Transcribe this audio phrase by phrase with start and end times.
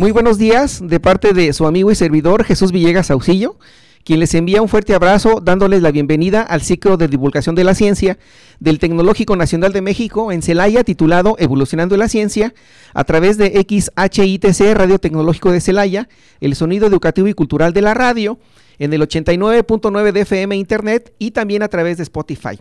[0.00, 3.58] Muy buenos días de parte de su amigo y servidor Jesús Villegas Saucillo,
[4.02, 7.74] quien les envía un fuerte abrazo dándoles la bienvenida al ciclo de divulgación de la
[7.74, 8.16] ciencia
[8.60, 12.54] del Tecnológico Nacional de México en Celaya titulado Evolucionando la Ciencia
[12.94, 16.08] a través de XHITC Radio Tecnológico de Celaya,
[16.40, 18.38] el sonido educativo y cultural de la radio
[18.78, 22.58] en el 89.9 de FM Internet y también a través de Spotify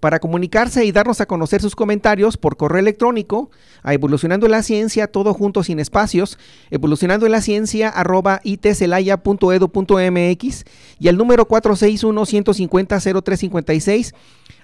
[0.00, 3.50] para comunicarse y darnos a conocer sus comentarios por correo electrónico
[3.82, 6.38] a evolucionando la ciencia, todo junto sin espacios,
[6.70, 10.64] evolucionando en la ciencia arroba itcelaya.edu.mx
[11.00, 14.14] y al número 461 150 0356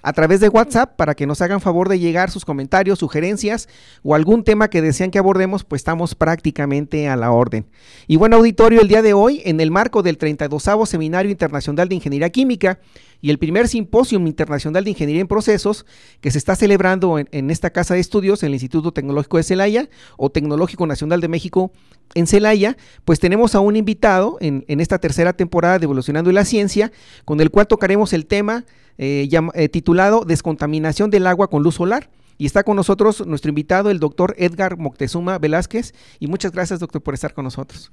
[0.05, 3.67] a través de WhatsApp para que nos hagan favor de llegar sus comentarios, sugerencias
[4.03, 7.65] o algún tema que desean que abordemos, pues estamos prácticamente a la orden.
[8.05, 11.95] Y bueno, auditorio, el día de hoy, en el marco del 32 Seminario Internacional de
[11.95, 12.77] Ingeniería Química
[13.25, 15.87] y el primer Simposium Internacional de Ingeniería en Procesos
[16.21, 19.89] que se está celebrando en, esta casa de estudios, en el Instituto Tecnológico de Celaya
[20.15, 21.71] o Tecnológico Nacional de México
[22.13, 26.45] en Celaya, pues tenemos a un invitado en, en esta tercera temporada de Evolucionando la
[26.45, 26.91] Ciencia,
[27.25, 28.63] con el cual tocaremos el tema
[28.99, 32.11] eh, eh, titulado Descontaminación del agua con luz solar.
[32.37, 35.95] Y está con nosotros nuestro invitado, el doctor Edgar Moctezuma Velázquez.
[36.19, 37.89] Y muchas gracias, doctor, por estar con nosotros.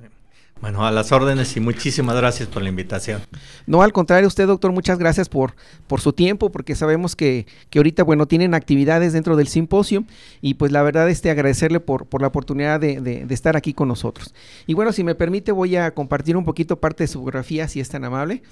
[0.60, 3.20] Bueno, a las órdenes y muchísimas gracias por la invitación.
[3.66, 5.54] No, al contrario, usted, doctor, muchas gracias por,
[5.88, 10.04] por su tiempo, porque sabemos que, que ahorita, bueno, tienen actividades dentro del simposio
[10.40, 13.88] y pues la verdad, este, agradecerle por, por la oportunidad de, de, estar aquí con
[13.88, 14.34] nosotros.
[14.66, 17.80] Y bueno, si me permite, voy a compartir un poquito parte de su biografía, si
[17.80, 18.42] es tan amable.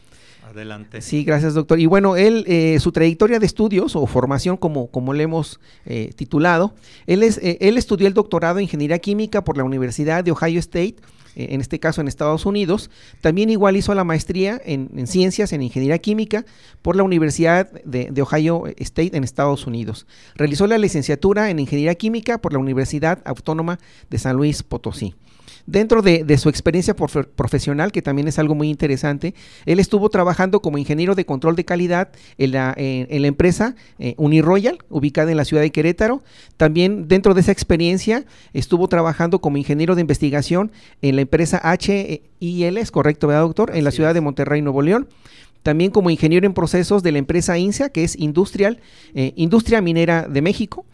[0.50, 1.00] Adelante.
[1.02, 1.78] Sí, gracias, doctor.
[1.78, 6.10] Y bueno, él, eh, su trayectoria de estudios o formación, como, como le hemos eh,
[6.16, 6.74] titulado,
[7.06, 10.58] él, es, eh, él estudió el doctorado en Ingeniería Química por la Universidad de Ohio
[10.58, 10.96] State,
[11.34, 12.90] en este caso en Estados Unidos.
[13.20, 16.44] También igual hizo la maestría en, Ciencias en Ingeniería Química
[16.82, 20.06] por la Universidad de, de, Ohio State en Estados Unidos.
[20.34, 25.14] Realizó la licenciatura en Ingeniería Química por la Universidad Autónoma de San Luis Potosí.
[25.66, 29.34] Dentro de, su experiencia profesional, que también es algo muy interesante,
[29.66, 35.30] él estuvo trabajando como ingeniero de control de calidad en la, empresa eh, Uniroyal, ubicada
[35.30, 36.22] en la ciudad de Querétaro.
[36.56, 40.72] También dentro de esa experiencia estuvo trabajando como ingeniero de investigación
[41.02, 43.70] en la empresa HIL, es correcto, ¿verdad, doctor?
[43.74, 45.08] En la ciudad de Monterrey, Nuevo León
[45.62, 48.80] también como ingeniero en procesos de la empresa INSA, que es Industrial,
[49.14, 50.86] eh, Industria Minera de México,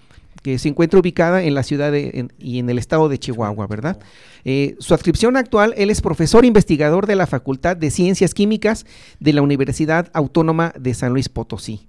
[0.47, 3.99] que se encuentra ubicada en la ciudad y en el estado de Chihuahua, ¿verdad?
[4.45, 8.87] Eh, su adscripción actual, él es profesor investigador de la Facultad de Ciencias Químicas
[9.19, 11.89] de la Universidad Autónoma de San Luis Potosí.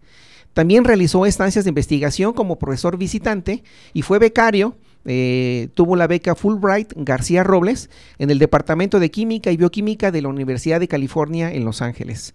[0.55, 3.63] También realizó estancias de investigación como profesor visitante
[3.93, 4.75] y fue becario
[5.05, 10.23] eh, tuvo la beca Fulbright García Robles en el Departamento de Química y Bioquímica de
[10.23, 12.33] la Universidad de California en Los Ángeles.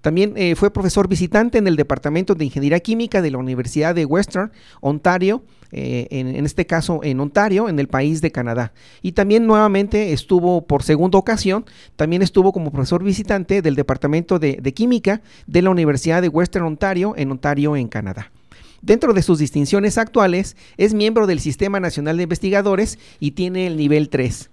[0.00, 4.04] También eh, fue profesor visitante en el Departamento de Ingeniería Química de la Universidad de
[4.04, 4.50] Western
[4.80, 8.72] Ontario, eh, en, este caso en Ontario, en el país de Canadá.
[9.02, 11.64] Y también nuevamente estuvo por segunda ocasión,
[11.96, 16.64] también estuvo como profesor visitante del Departamento de, de Química de la Universidad de Western
[16.64, 18.32] Ontario, en Ontario, en Canadá.
[18.82, 23.76] Dentro de sus distinciones actuales, es miembro del Sistema Nacional de Investigadores y tiene el
[23.76, 24.49] nivel 3.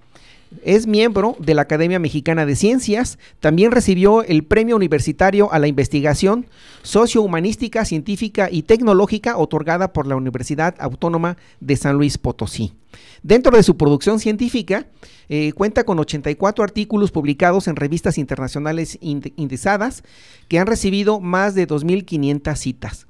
[0.64, 5.68] Es miembro de la Academia Mexicana de Ciencias, también recibió el Premio Universitario a la
[5.68, 6.46] Investigación
[6.84, 12.74] Sociohumanística, Científica y Tecnológica otorgada por la Universidad Autónoma de San Luis Potosí.
[13.24, 14.88] Dentro de su producción científica,
[15.30, 20.04] eh, cuenta con 84 artículos publicados en revistas internacionales indexadas
[20.48, 23.07] que han recibido más de 2.500 citas.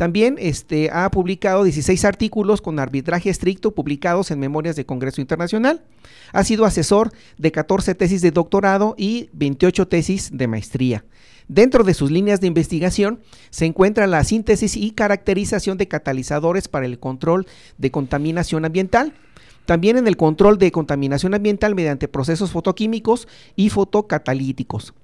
[0.00, 5.82] También este, ha publicado 16 artículos con arbitraje estricto publicados en Memorias de Congreso Internacional.
[6.32, 11.04] Ha sido asesor de 14 tesis de doctorado y 28 tesis de maestría.
[11.48, 13.20] Dentro de sus líneas de investigación
[13.50, 17.46] se encuentra la síntesis y caracterización de catalizadores para el control
[17.76, 19.12] de contaminación ambiental,
[19.66, 24.94] también en el control de contaminación ambiental mediante procesos fotoquímicos y fotocatalíticos.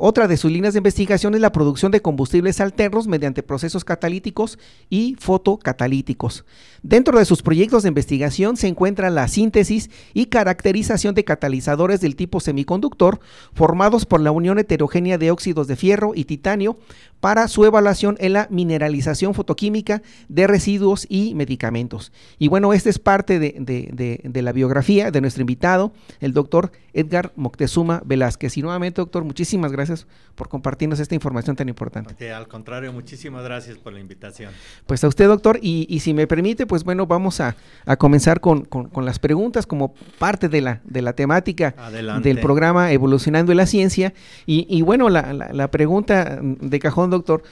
[0.00, 4.56] Otra de sus líneas de investigación es la producción de combustibles alternos mediante procesos catalíticos
[4.88, 6.44] y fotocatalíticos.
[6.84, 12.14] Dentro de sus proyectos de investigación se encuentra la síntesis y caracterización de catalizadores del
[12.14, 13.18] tipo semiconductor
[13.52, 16.78] formados por la unión heterogénea de óxidos de fierro y titanio
[17.20, 22.12] para su evaluación en la mineralización fotoquímica de residuos y medicamentos.
[22.38, 28.02] Y bueno, esta es parte de, la biografía de nuestro invitado, el doctor Edgar Moctezuma
[28.04, 28.56] Velázquez.
[28.56, 32.32] Y nuevamente, doctor, muchísimas gracias por compartirnos esta información tan importante.
[32.32, 34.52] al contrario, muchísimas gracias por la invitación.
[34.86, 37.56] Pues a usted, doctor, y, si me permite, pues bueno, vamos a,
[37.98, 38.68] comenzar con,
[39.02, 41.74] las preguntas como parte de la, de la temática
[42.22, 44.14] del programa Evolucionando la Ciencia.
[44.46, 47.42] Y, bueno, la pregunta de cajón, doctor,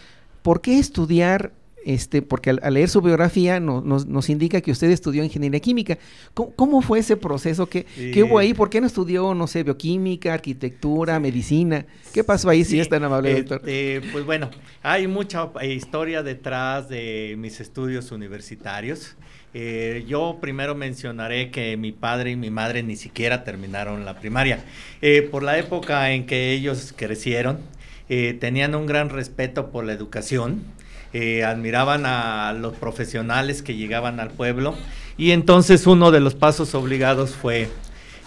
[0.43, 1.53] ¿por qué estudiar
[1.87, 5.99] este, porque al, leer su biografía nos, indica que usted estudió ingeniería química.
[6.35, 7.69] ¿Cómo, fue ese proceso?
[7.69, 7.87] ¿Qué,
[8.25, 8.55] hubo ahí?
[8.55, 11.87] ¿Por qué no estudió, no sé, bioquímica, arquitectura, medicina?
[12.12, 13.61] ¿Qué pasó ahí, si es tan amable, doctor?
[13.69, 14.50] Este, pues bueno,
[14.82, 19.14] hay mucha historia detrás de mis estudios universitarios.
[19.55, 24.64] Eh, yo primero mencionaré que mi padre y mi madre ni siquiera terminaron la primaria.
[25.00, 27.58] Eh, por la época en que ellos crecieron,
[28.08, 30.62] eh, tenían un gran respeto por la educación
[31.12, 34.75] eh, admiraban a los profesionales que llegaban al pueblo
[35.17, 37.69] y entonces uno de los pasos obligados fue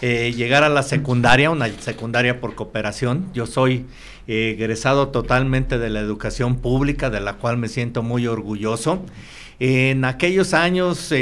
[0.02, 3.30] eh, llegar a la secundaria, una secundaria por cooperación.
[3.32, 3.86] Yo soy
[4.26, 9.04] egresado totalmente de la educación pública, de la cual me siento muy orgulloso.
[9.60, 11.12] En aquellos años,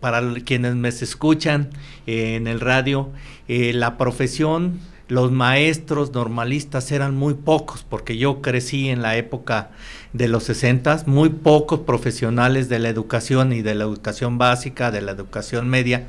[0.00, 1.70] para quienes me escuchan
[2.06, 3.10] en el radio,
[3.48, 4.80] la profesión
[5.10, 9.70] los maestros normalistas eran muy pocos, porque yo crecí en la época
[10.12, 15.02] de los 60, muy pocos profesionales de la educación y de la educación básica, de
[15.02, 16.06] la educación media,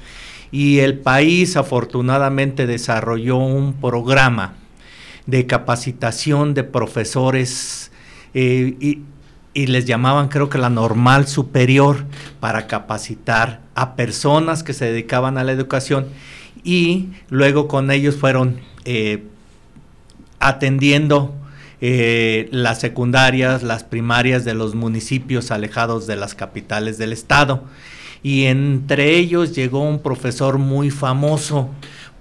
[0.51, 4.53] y el país afortunadamente desarrolló un programa
[5.25, 7.91] de capacitación de profesores
[8.35, 8.99] eh, y,
[9.55, 12.05] y les llamaban creo que la normal superior
[12.39, 16.07] para capacitar a personas que se dedicaban a la educación
[16.63, 19.23] y luego con ellos fueron eh,
[20.39, 21.33] atendiendo
[21.81, 27.63] eh, las secundarias, las primarias de los municipios alejados de las capitales del estado.
[28.23, 31.69] Y entre ellos llegó un profesor muy famoso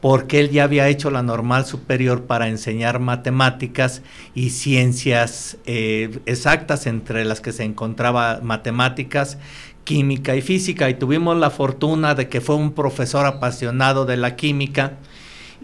[0.01, 4.03] porque él ya había hecho la normal superior para enseñar matemáticas
[4.35, 9.37] y ciencias eh, exactas, entre las que se encontraba matemáticas,
[9.85, 10.89] química y física.
[10.89, 14.95] Y tuvimos la fortuna de que fue un profesor apasionado de la química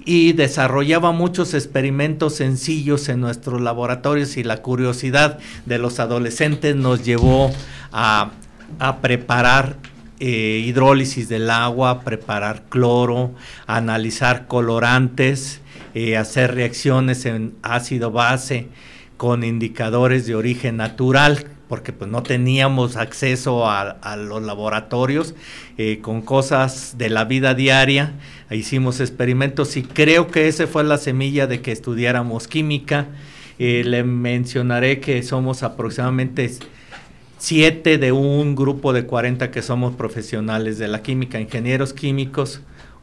[0.04, 7.04] y desarrollaba muchos experimentos sencillos en nuestros laboratorios y la curiosidad de los adolescentes nos
[7.04, 7.50] llevó
[7.92, 8.32] a,
[9.00, 9.76] preparar
[10.18, 13.34] eh, hidrólisis del agua, preparar cloro,
[13.66, 15.60] analizar colorantes,
[15.94, 18.68] eh, hacer reacciones en ácido base
[19.16, 25.34] con indicadores de origen natural porque pues no teníamos acceso a, los laboratorios
[25.78, 28.12] eh, con cosas de la vida diaria,
[28.50, 33.08] hicimos experimentos y creo que esa fue la semilla de que estudiáramos química.
[33.58, 36.50] Eh, le mencionaré que somos aproximadamente
[37.38, 42.60] siete de un grupo de 40 que somos profesionales de la química, ingenieros químicos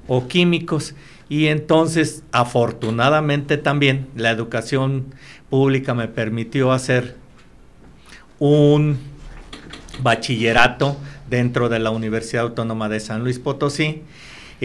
[0.07, 0.95] o químicos.
[1.29, 5.05] Y entonces, afortunadamente también, la educación
[5.49, 7.15] pública me permitió hacer
[8.39, 8.97] un
[10.01, 10.97] bachillerato
[11.29, 14.03] dentro de la Universidad Autónoma de San Luis Potosí.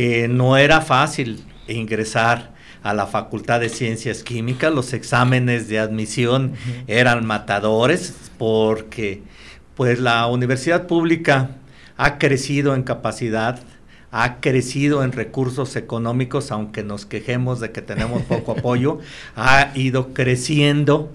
[0.00, 2.54] Eh, no era fácil ingresar
[2.84, 6.52] a la Facultad de Ciencias Químicas, los exámenes de admisión
[6.86, 9.22] eran matadores porque
[9.74, 11.56] pues la universidad pública
[11.96, 13.58] ha crecido en capacidad,
[14.12, 19.00] ha crecido en recursos económicos, aunque nos quejemos de que tenemos poco apoyo,
[19.34, 21.10] ha ido creciendo.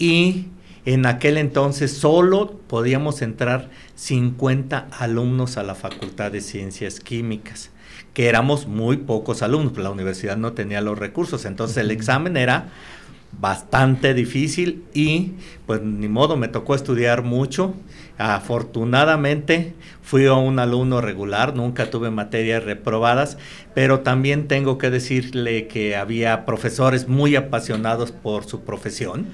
[0.00, 0.48] Y
[0.84, 7.70] en aquel entonces solo podíamos entrar 50 alumnos a la Facultad de Ciencias Químicas,
[8.14, 12.68] que éramos muy pocos alumnos, la universidad no tenía los recursos, entonces el examen era
[13.38, 15.32] bastante difícil y
[15.66, 17.74] pues ni modo, me tocó estudiar mucho.
[18.18, 23.38] Afortunadamente fui un alumno regular, nunca tuve materias reprobadas,
[23.74, 29.26] pero también tengo que decirle que había profesores muy apasionados por su profesión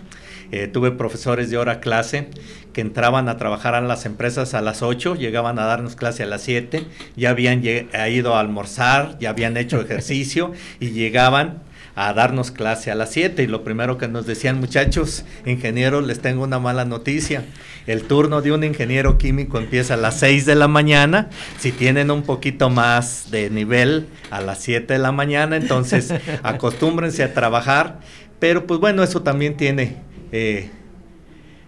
[0.52, 2.28] eh, tuve profesores de hora clase
[2.72, 6.26] que entraban a trabajar en las empresas a las 8, llegaban a darnos clase a
[6.26, 6.84] las 7,
[7.16, 11.62] ya habían ido a almorzar, ya habían hecho ejercicio y llegaban
[11.96, 16.20] a darnos clase a las 7 y lo primero que nos decían muchachos, ingenieros, les
[16.20, 17.44] tengo una mala noticia.
[17.86, 21.30] El turno de un ingeniero químico empieza a las 6 de la mañana.
[21.58, 26.12] Si tienen un poquito más de nivel a las 7 de la mañana, entonces
[26.42, 28.00] acostúmbrense a trabajar.
[28.38, 29.96] Pero pues bueno, eso también tiene
[30.36, 30.70] eh,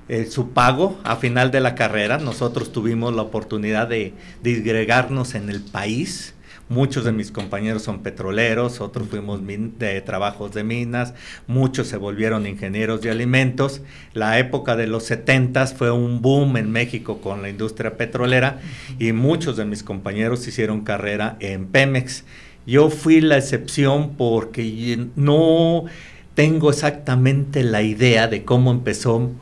[0.09, 2.19] eh, su pago a final de la carrera.
[2.19, 6.35] Nosotros tuvimos la oportunidad de disgregarnos en el país
[6.69, 11.15] Muchos de mis compañeros son petroleros, otros fuimos de trabajos de minas,
[11.47, 13.81] muchos se volvieron ingenieros de alimentos.
[14.13, 18.61] La época de los 70 fue un boom en México con la industria petrolera
[18.99, 22.25] y muchos de mis compañeros hicieron carrera en Pemex.
[22.67, 25.87] Yo fui la excepción porque no
[26.38, 29.33] tengo exactamente la idea de cómo empezó,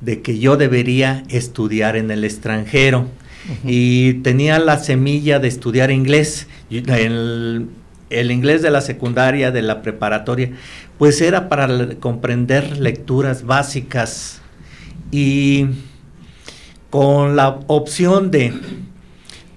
[0.00, 3.06] de que yo debería estudiar en el extranjero.
[3.66, 6.46] Y tenía la semilla de estudiar inglés.
[6.70, 7.68] El,
[8.08, 10.52] el, inglés de la secundaria, de la preparatoria,
[10.96, 14.40] pues era para comprender lecturas básicas.
[15.10, 15.66] Y
[16.88, 18.54] con la opción de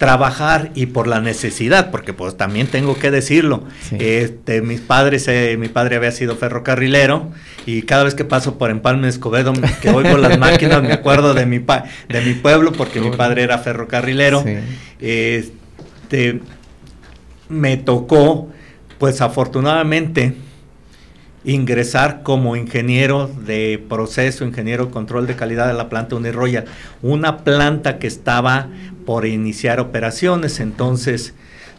[0.01, 5.57] trabajar y por la necesidad, porque pues también tengo que decirlo, este, mis padres, eh,
[5.59, 7.29] mi padre había sido ferrocarrilero
[7.67, 11.45] y cada vez que paso por Empalme Escobedo, que oigo las máquinas, me acuerdo de
[11.45, 14.43] mi, pa de mi pueblo, porque mi padre era ferrocarrilero,
[14.99, 16.39] este,
[17.47, 18.49] me tocó,
[18.97, 20.33] pues afortunadamente,
[21.43, 26.65] ingresar como ingeniero de proceso, ingeniero de control de calidad de la planta Uniroyal,
[27.01, 28.69] una planta que estaba
[29.05, 31.33] por iniciar operaciones, entonces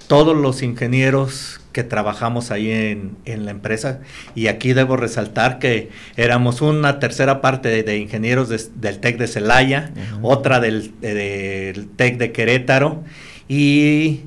[0.08, 4.00] todos los ingenieros que trabajamos ahí en, la empresa,
[4.34, 9.90] y aquí debo resaltar que éramos una tercera parte de, ingenieros del TEC de Celaya,
[10.20, 13.02] otra del, del TEC de Querétaro,
[13.48, 14.22] y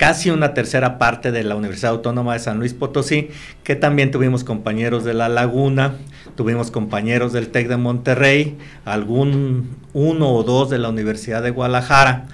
[0.00, 3.28] casi una tercera parte de la Universidad Autónoma de San Luis Potosí,
[3.62, 5.96] que también tuvimos compañeros de La Laguna,
[6.36, 12.28] tuvimos compañeros del TEC de Monterrey, algún uno o dos de la Universidad de Guadalajara,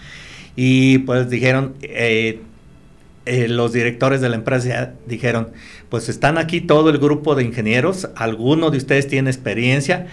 [0.55, 2.41] y pues dijeron, eh,
[3.25, 5.49] eh, los directores de la empresa dijeron,
[5.89, 10.07] pues están aquí todo el grupo de ingenieros, alguno de ustedes tiene experiencia,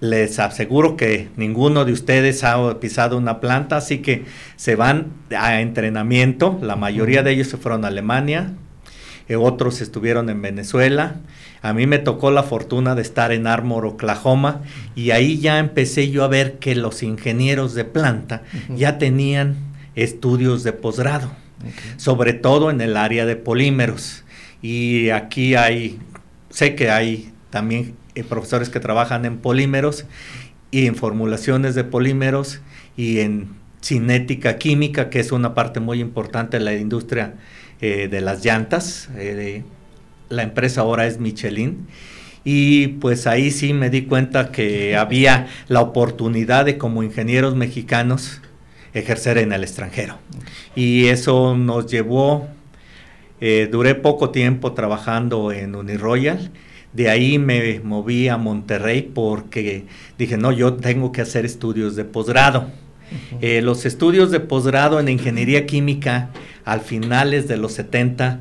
[0.00, 4.24] les aseguro que ninguno de ustedes ha pisado una planta, así que
[4.56, 6.58] se van a entrenamiento.
[6.62, 8.52] La mayoría de ellos se fueron a Alemania,
[9.28, 11.16] eh, otros estuvieron en Venezuela.
[11.60, 14.62] A mí me tocó la fortuna de estar en Armor, Oklahoma,
[14.94, 19.56] y ahí ya empecé yo a ver que los ingenieros de planta ya tenían
[19.96, 21.32] estudios de posgrado,
[21.96, 24.24] sobre todo en el área de polímeros.
[24.62, 25.98] Y aquí hay,
[26.50, 30.04] sé que hay también eh, profesores que trabajan en polímeros
[30.72, 32.60] y en formulaciones de polímeros
[32.96, 37.34] y en cinética química, que es una parte muy importante de la industria
[37.80, 39.08] eh, de las llantas.
[39.16, 39.62] Eh,
[40.30, 41.86] la empresa ahora es Michelin.
[42.42, 48.40] Y pues ahí sí me di cuenta que había la oportunidad de como ingenieros mexicanos
[48.94, 50.18] ejercer en el extranjero.
[50.74, 52.48] Y eso nos llevó,
[53.70, 56.50] duré poco tiempo trabajando en Uniroyal
[56.92, 59.86] de ahí me moví a Monterrey porque
[60.18, 62.70] dije, no, yo tengo que hacer estudios de posgrado.
[63.40, 66.30] Eh, los estudios de posgrado en ingeniería química
[66.64, 68.40] al finales de los 70,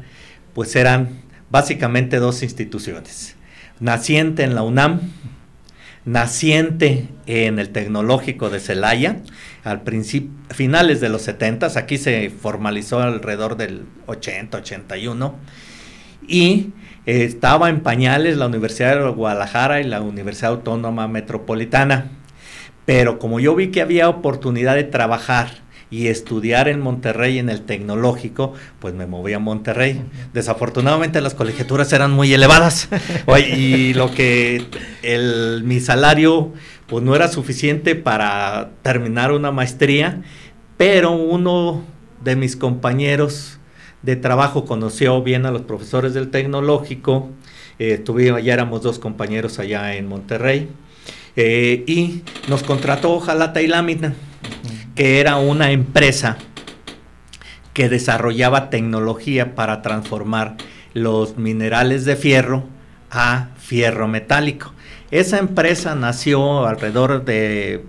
[0.54, 3.36] pues eran básicamente dos instituciones.
[3.80, 5.02] Naciente en la UNAM,
[6.04, 9.22] naciente en el Tecnológico de Celaya,
[9.64, 15.36] al principio, finales de los 70, aquí se formalizó alrededor del 80, 81,
[16.28, 16.72] y
[17.08, 22.12] estaba en pañales la Universidad de Guadalajara y la Universidad Autónoma Metropolitana.
[22.86, 25.50] Pero como yo vi que había oportunidad de trabajar
[25.90, 30.02] y estudiar en Monterrey en el tecnológico, pues me moví a Monterrey.
[30.34, 32.90] Desafortunadamente las colegiaturas eran muy elevadas
[33.56, 34.66] y lo que
[35.02, 36.52] el, mi salario
[36.88, 40.24] pues no era suficiente para terminar una maestría,
[40.76, 41.84] pero uno
[42.22, 43.57] de mis compañeros
[44.08, 47.30] de trabajo conoció bien a los profesores del tecnológico,
[47.78, 48.02] eh,
[48.42, 50.70] ya éramos dos compañeros allá en Monterrey,
[51.36, 54.14] eh, y nos contrató Jalata y Lámina,
[54.96, 56.38] que era una empresa
[57.74, 60.56] que desarrollaba tecnología para transformar
[60.94, 62.64] los minerales de fierro
[63.12, 64.72] a fierro metálico.
[65.12, 67.84] Esa empresa nació alrededor de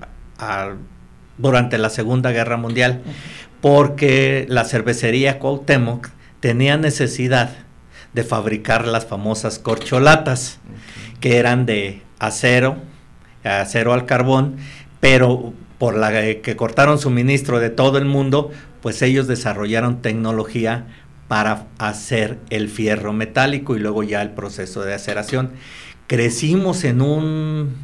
[1.36, 3.02] durante la Segunda Guerra Mundial
[3.60, 6.08] porque la cervecería Cuauhtémoc
[6.40, 7.50] tenía necesidad
[8.12, 10.60] de fabricar las famosas corcholatas,
[11.20, 12.76] que eran de acero,
[13.44, 14.56] acero al carbón,
[15.00, 18.50] pero por la que cortaron suministro de todo el mundo,
[18.82, 20.86] pues ellos desarrollaron tecnología
[21.28, 25.52] para hacer el fierro metálico y luego ya el proceso de aceración.
[26.06, 27.76] Crecimos en un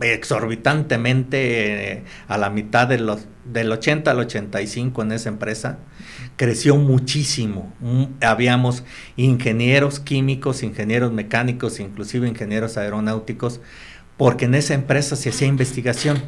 [0.00, 5.78] exorbitantemente eh, a la mitad de los, del 80 al 85 en esa empresa.
[6.36, 7.72] Creció muchísimo.
[7.80, 8.84] Mm, habíamos
[9.16, 13.60] ingenieros químicos, ingenieros mecánicos, inclusive ingenieros aeronáuticos,
[14.16, 16.20] porque en esa empresa se hacía investigación,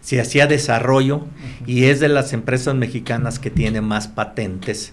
[0.00, 1.26] se hacía desarrollo
[1.64, 4.92] y es de las empresas mexicanas que tiene más patentes,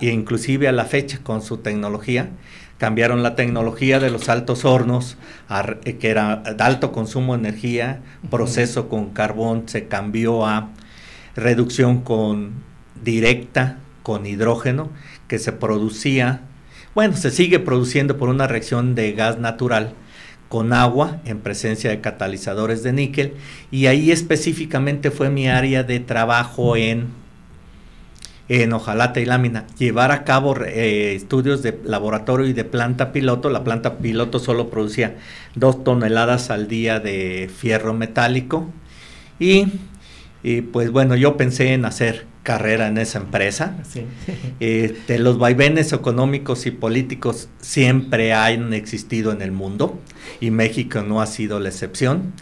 [0.00, 2.30] e inclusive a la fecha con su tecnología.
[2.78, 5.16] Cambiaron la tecnología de los altos hornos,
[5.84, 10.70] eh, que era de alto consumo de energía, proceso con carbón, se cambió a
[11.34, 12.64] reducción con
[13.02, 14.90] directa, con hidrógeno,
[15.28, 16.42] que se producía,
[16.94, 19.94] bueno, se sigue produciendo por una reacción de gas natural
[20.48, 23.34] con agua en presencia de catalizadores de níquel
[23.70, 27.08] y ahí específicamente fue mi área de trabajo en
[28.48, 33.50] en hojalata y lámina, llevar a cabo eh, estudios de laboratorio y de planta piloto.
[33.50, 35.16] La planta piloto solo producía
[35.54, 38.70] dos toneladas al día de fierro metálico
[39.38, 39.66] y,
[40.42, 43.76] y pues bueno, yo pensé en hacer carrera en esa empresa.
[44.58, 50.00] Eh, de los vaivenes económicos y políticos siempre han existido en el mundo
[50.40, 52.32] y México no ha sido la excepción.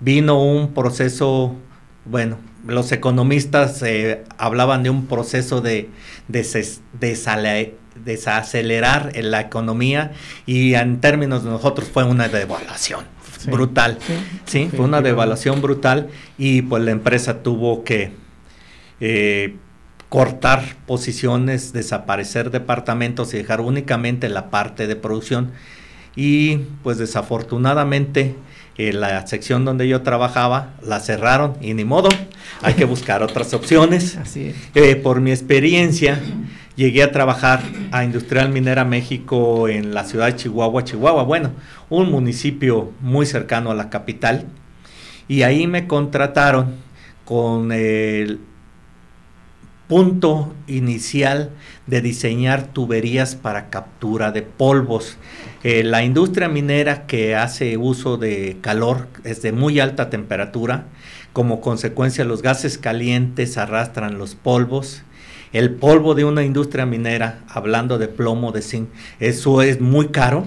[0.00, 1.56] Vino un proceso,
[2.04, 5.90] bueno, los economistas eh, hablaban de un proceso de,
[8.04, 10.12] desacelerar la economía
[10.46, 13.04] y en términos de nosotros fue una devaluación
[13.46, 13.98] brutal.
[14.46, 18.12] Sí, fue una devaluación brutal y pues la empresa tuvo que
[19.00, 19.56] eh,
[20.08, 25.52] cortar posiciones, desaparecer departamentos y dejar únicamente la parte de producción.
[26.16, 28.36] Y pues desafortunadamente
[28.76, 32.08] eh, la sección donde yo trabajaba la cerraron y ni modo,
[32.62, 34.18] hay que buscar otras opciones.
[34.74, 36.20] Eh, por mi experiencia,
[36.76, 41.52] llegué a trabajar a Industrial Minera México en la ciudad de Chihuahua, Chihuahua, bueno,
[41.90, 44.46] un municipio muy cercano a la capital.
[45.28, 46.74] Y ahí me contrataron
[47.24, 48.40] con el
[49.88, 51.50] punto inicial
[51.86, 55.18] de diseñar tuberías para captura de polvos.
[55.62, 60.86] Eh, la industria minera que hace uso de calor es de muy alta temperatura,
[61.34, 65.02] como consecuencia los gases calientes arrastran los polvos.
[65.52, 68.88] El polvo de una industria minera, hablando de plomo, de zinc,
[69.18, 70.46] eso es muy caro,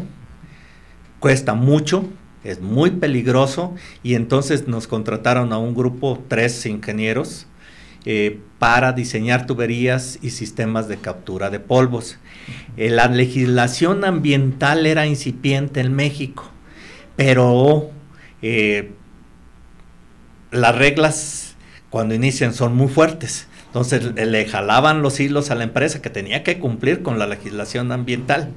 [1.19, 2.05] cuesta mucho,
[2.43, 7.47] es muy peligroso y entonces nos contrataron a un grupo, tres ingenieros,
[8.05, 12.17] eh, para diseñar tuberías y sistemas de captura de polvos.
[12.77, 16.49] Eh, la legislación ambiental era incipiente en México,
[17.17, 17.91] pero
[18.41, 18.93] eh,
[20.51, 21.55] las reglas
[21.89, 23.47] cuando inician son muy fuertes.
[23.67, 27.91] Entonces le jalaban los hilos a la empresa que tenía que cumplir con la legislación
[27.91, 28.49] ambiental.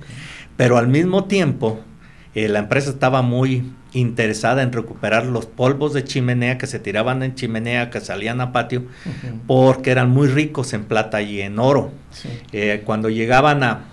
[0.57, 1.81] Pero al mismo tiempo,
[2.35, 7.35] la empresa estaba muy interesada en recuperar los polvos de chimenea que se tiraban en
[7.35, 8.85] chimenea, que salían a patio,
[9.46, 11.92] porque eran muy ricos en plata y en oro.
[12.53, 13.85] Eh, cuando llegaban a,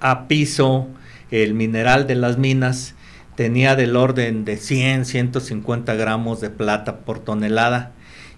[0.00, 0.88] a piso,
[1.30, 2.94] el mineral de las minas
[3.34, 7.92] tenía del orden de 100, 150 gramos de plata por tonelada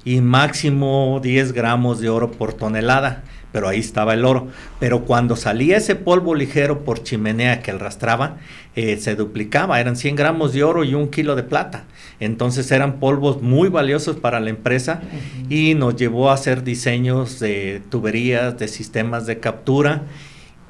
[0.04, 4.48] y máximo 10 gramos de oro por tonelada pero ahí estaba el oro.
[4.80, 8.38] Pero cuando salía ese polvo ligero por chimenea que arrastraba,
[8.74, 11.84] eh, se duplicaba, eran 100 gramos de oro y un kilo de plata.
[12.18, 15.02] Entonces eran polvos muy valiosos para la empresa
[15.48, 20.02] y nos llevó a hacer diseños de tuberías, de sistemas de captura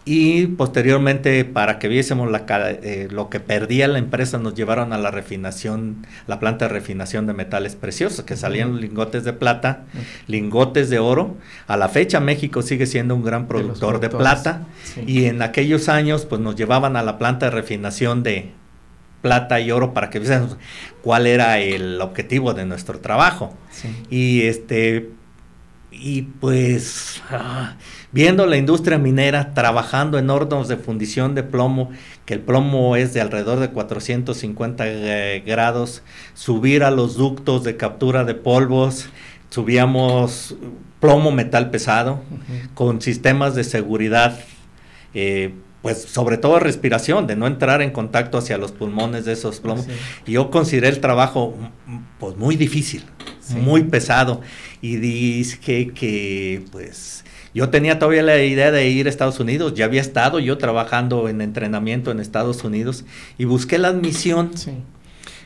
[0.05, 4.99] y posteriormente para que viésemos la, eh, lo que perdía la empresa nos llevaron a
[4.99, 9.85] la refinación, la planta de refinación de metales preciosos, que salían lingotes de plata,
[10.27, 11.37] lingotes de oro.
[11.67, 14.67] A la fecha México sigue siendo un gran productor de, plata
[15.07, 18.53] y en aquellos años pues nos llevaban a la planta de refinación de
[19.23, 20.59] plata y oro para que viésemos
[21.01, 23.55] cuál era el objetivo de nuestro trabajo.
[24.11, 25.11] Y este
[25.91, 27.77] y pues ah,
[28.15, 31.91] viendo la industria minera trabajando en hornos de fundición de plomo,
[32.25, 37.77] que el plomo es de alrededor de 450 eh, grados, subir a los ductos de
[37.77, 39.09] captura de polvos,
[39.51, 40.55] subíamos
[41.01, 42.23] plomo metal pesado
[42.75, 44.39] con sistemas de seguridad.
[45.13, 49.61] Eh, pues sobre todo respiración, de no entrar en contacto hacia los pulmones de esos
[49.61, 49.87] plomos.
[50.25, 51.55] Y yo consideré el trabajo
[52.19, 53.05] pues muy difícil,
[53.51, 54.41] muy pesado.
[54.81, 59.85] Y dije que pues yo tenía todavía la idea de ir a Estados Unidos, ya
[59.85, 63.05] había estado yo trabajando en entrenamiento en Estados Unidos
[63.39, 64.51] y busqué la admisión.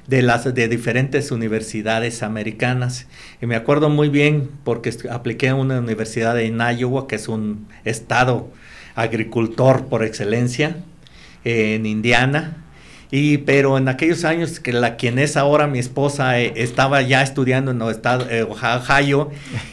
[0.07, 3.07] De, las, de diferentes universidades americanas.
[3.43, 7.69] Y me acuerdo muy bien porque apliqué a una universidad en Iowa, que es un
[7.85, 8.49] estado
[8.95, 10.79] agricultor por excelencia,
[11.45, 12.68] en Indiana.
[13.11, 17.23] Y pero en aquellos años que la quien es ahora mi esposa eh, estaba ya
[17.23, 19.31] estudiando en eh, Ohio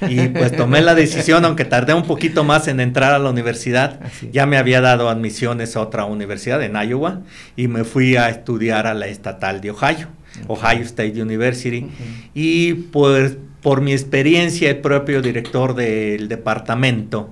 [0.08, 4.00] y pues tomé la decisión, aunque tardé un poquito más en entrar a la universidad,
[4.32, 7.22] ya me había dado admisiones a otra universidad en Iowa
[7.58, 10.08] y me fui a estudiar a la estatal de Ohio,
[10.48, 11.90] Ohio State University.
[12.34, 17.32] Y pues por mi experiencia, el propio director del departamento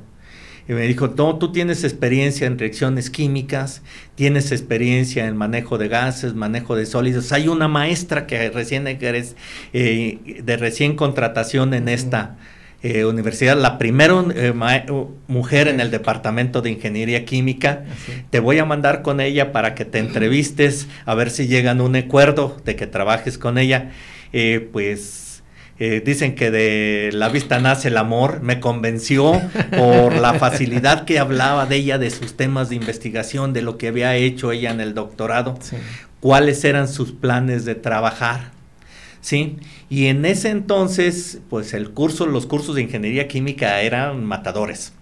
[0.68, 3.82] y me dijo, no, tú tienes experiencia en reacciones químicas,
[4.16, 7.32] tienes experiencia en manejo de gases, manejo de sólidos.
[7.34, 9.36] Hay una maestra que recién eres,
[9.74, 12.38] eh, de recién contratación en esta
[12.82, 14.54] eh, universidad, la primera eh,
[15.28, 17.84] mujer en el departamento de ingeniería química.
[18.30, 21.84] Te voy a mandar con ella para que te entrevistes, a ver si llegan a
[21.84, 23.92] un acuerdo de que trabajes con ella.
[24.72, 25.23] pues
[25.80, 29.42] eh, dicen que de la vista nace el amor, me convenció
[29.76, 33.88] por la facilidad que hablaba de ella, de sus temas de investigación, de lo que
[33.88, 35.58] había hecho ella en el doctorado,
[36.20, 38.52] cuáles eran sus planes de trabajar.
[39.22, 39.58] ¿sí?
[39.90, 44.94] Y en ese entonces, pues el curso, los cursos de ingeniería química eran matadores.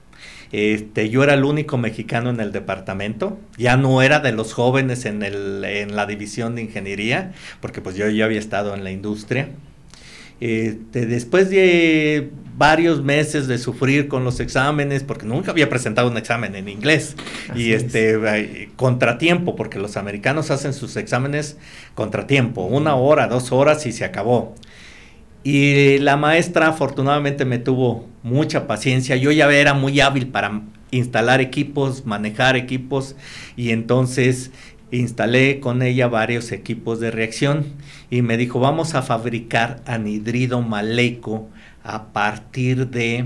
[0.51, 5.05] Este, yo era el único mexicano en el departamento, ya no era de los jóvenes
[5.05, 8.91] en, el, en la división de ingeniería, porque pues yo ya había estado en la
[8.91, 9.49] industria.
[10.41, 16.17] Este, después de varios meses de sufrir con los exámenes, porque nunca había presentado un
[16.17, 17.15] examen en inglés,
[17.55, 21.57] y este contratiempo, porque los americanos hacen sus exámenes
[21.93, 24.55] contratiempo, una hora, dos horas y se acabó.
[25.43, 31.39] Y la maestra afortunadamente me tuvo mucha paciencia, yo ya era muy hábil para instalar
[31.39, 33.15] equipos, manejar equipos,
[33.55, 34.51] y entonces
[34.91, 37.65] instalé con ella varios equipos de reacción
[38.09, 41.49] y me dijo, vamos a fabricar anhidrido maleico
[41.83, 43.25] a partir de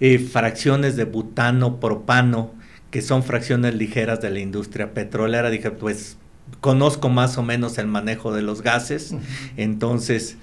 [0.00, 2.52] eh, fracciones de butano, propano,
[2.90, 5.50] que son fracciones ligeras de la industria petrolera.
[5.50, 6.18] Dije, pues
[6.60, 9.14] conozco más o menos el manejo de los gases,
[9.56, 10.36] entonces...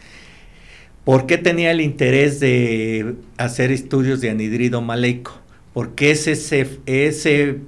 [1.06, 5.40] ¿Por qué tenía el interés de hacer estudios de anhidrido maleico?
[5.74, 6.34] Porque ese,
[6.86, 7.62] ese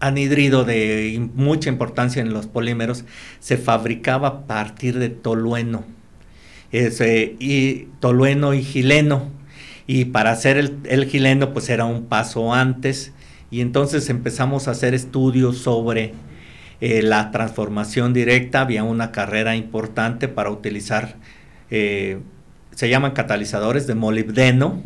[0.00, 3.04] anhidrido de mucha importancia en los polímeros
[3.40, 5.84] se fabricaba a partir de tolueno,
[6.70, 9.30] y tolueno y gileno.
[9.86, 13.12] Y para hacer el, el, gileno pues era un paso antes.
[13.50, 16.12] Y entonces empezamos a hacer estudios sobre
[16.80, 21.16] eh, la transformación directa, había una carrera importante para utilizar
[21.70, 22.20] eh,
[22.74, 24.80] se llaman catalizadores de molibdeno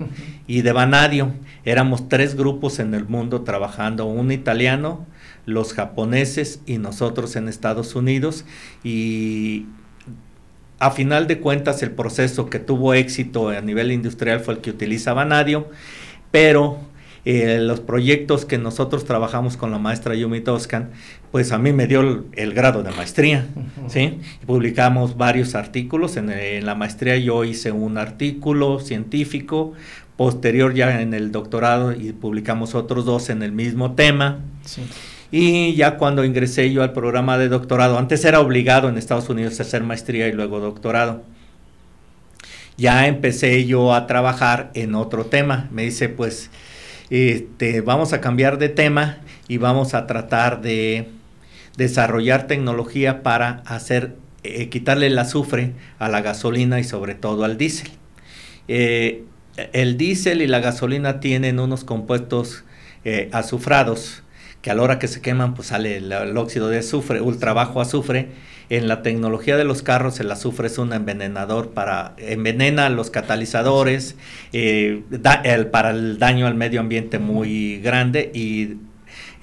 [0.52, 1.32] y de vanadio.
[1.64, 5.06] Éramos tres grupos en el mundo trabajando, un italiano,
[5.46, 8.44] los japoneses y nosotros en Estados Unidos.
[8.84, 9.64] Y
[10.78, 14.68] a final de cuentas el proceso que tuvo éxito a nivel industrial fue el que
[14.68, 15.70] utiliza vanadio,
[16.30, 16.80] pero
[17.24, 20.90] eh, los proyectos que nosotros trabajamos con la maestra Yumi Toscan,
[21.30, 23.46] pues a mí me dio el, grado de maestría,
[23.86, 24.18] ¿sí?
[24.44, 29.72] Publicamos varios artículos, en, la maestría yo hice un artículo científico,
[30.22, 34.38] posterior ya en el doctorado y publicamos otros dos en el mismo tema.
[35.32, 39.58] Y ya cuando ingresé yo al programa de doctorado, antes era obligado en Estados Unidos
[39.58, 41.24] a hacer maestría y luego doctorado.
[42.76, 45.68] Ya empecé yo a trabajar en otro tema.
[45.72, 46.50] Me dice, pues,
[47.10, 51.08] este, vamos a cambiar de tema y vamos a tratar de
[51.76, 57.58] desarrollar tecnología para hacer eh, quitarle el azufre a la gasolina y sobre todo al
[57.58, 57.90] diésel.
[58.68, 59.24] Eh,
[59.56, 62.64] el diésel y la gasolina tienen unos compuestos
[63.04, 64.22] eh, azufrados
[64.62, 67.80] que a la hora que se queman pues sale el, óxido de azufre, ultra bajo
[67.80, 68.28] azufre.
[68.70, 74.16] En la tecnología de los carros el azufre es un envenenador para, envenena los catalizadores,
[74.52, 75.02] eh,
[75.70, 78.76] para el daño al medio ambiente muy grande y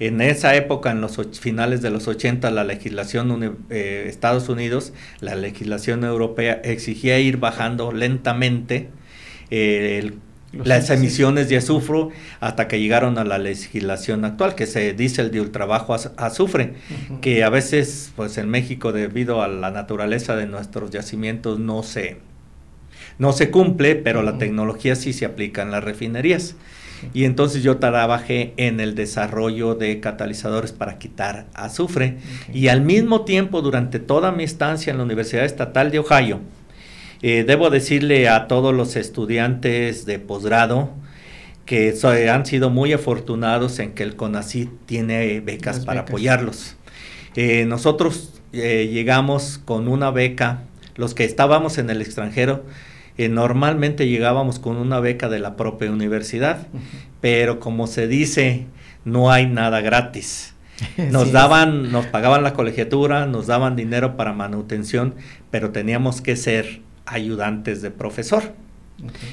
[0.00, 5.34] en esa época, en los finales de los 80, la legislación eh, Estados Unidos, la
[5.34, 8.88] legislación europea exigía ir bajando lentamente
[9.50, 10.12] eh,
[10.52, 12.08] las emisiones de azufre
[12.40, 16.74] hasta que llegaron a la legislación actual, que se dice el de ultrabajo azufre,
[17.20, 22.16] que a veces, pues en México, debido a la naturaleza de nuestros yacimientos, no se,
[23.18, 26.56] no se cumple, pero la tecnología sí se aplica en las refinerías.
[27.14, 32.18] Y entonces yo trabajé en el desarrollo de catalizadores para quitar azufre.
[32.52, 36.40] Y al mismo tiempo, durante toda mi estancia en la Universidad Estatal de Ohio,
[37.22, 40.90] eh, debo decirle a todos los estudiantes de posgrado
[41.66, 41.94] que
[42.30, 46.76] han sido muy afortunados en que el CONACYT tiene becas para apoyarlos.
[47.36, 50.64] Eh, nosotros eh, llegamos con una beca,
[50.96, 52.64] los que estábamos en el extranjero,
[53.18, 56.66] normalmente llegábamos con una beca de la propia universidad,
[57.20, 58.66] pero como se dice,
[59.04, 60.54] no hay nada gratis.
[61.10, 65.14] Nos daban, nos pagaban la colegiatura, nos daban dinero para manutención,
[65.50, 68.54] pero teníamos que ser ayudantes de profesor.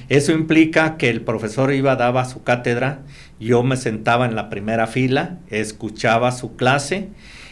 [0.10, 3.00] Eso implica que el profesor iba, daba su cátedra,
[3.40, 7.10] yo me sentaba en la primera fila, escuchaba su clase,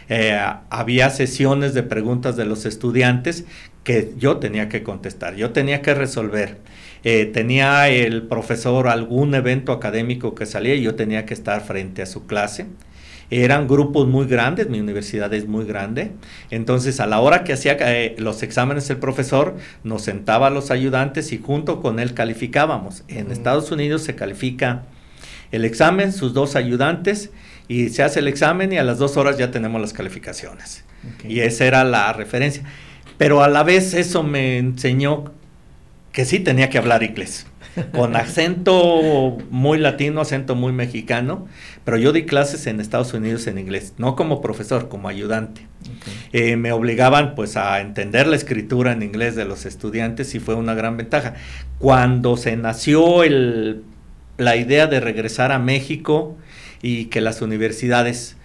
[0.08, 3.46] eh, había sesiones de preguntas de los estudiantes
[3.84, 6.58] que yo tenía que contestar, yo tenía que resolver.
[7.04, 12.02] Eh, tenía el profesor algún evento académico que salía y yo tenía que estar frente
[12.02, 12.66] a su clase.
[13.30, 16.12] Eran grupos muy grandes, mi universidad es muy grande.
[16.52, 20.72] Entonces, a la hora que hacía eh, los exámenes el profesor, nos sentaba a los
[20.72, 23.04] ayudantes y junto con él calificábamos.
[23.08, 24.84] En Estados Unidos se califica
[25.52, 27.32] el examen, sus dos ayudantes,
[27.68, 30.84] y se hace el examen y a las dos horas ya tenemos las calificaciones.
[31.28, 32.64] Y esa era la referencia.
[33.18, 35.32] Pero a la vez eso me enseñó
[36.12, 37.48] que sí tenía que hablar inglés
[37.92, 41.48] con acento muy latino, acento muy mexicano,
[41.84, 45.68] pero yo di clases en Estados Unidos en inglés, no como profesor, como ayudante.
[46.34, 50.56] Eh, me obligaban pues a entender la escritura en inglés de los estudiantes y fue
[50.56, 51.36] una gran ventaja.
[51.80, 53.84] Cuando se nació el,
[54.38, 56.36] la idea de regresar a México
[56.82, 58.38] y que las universidades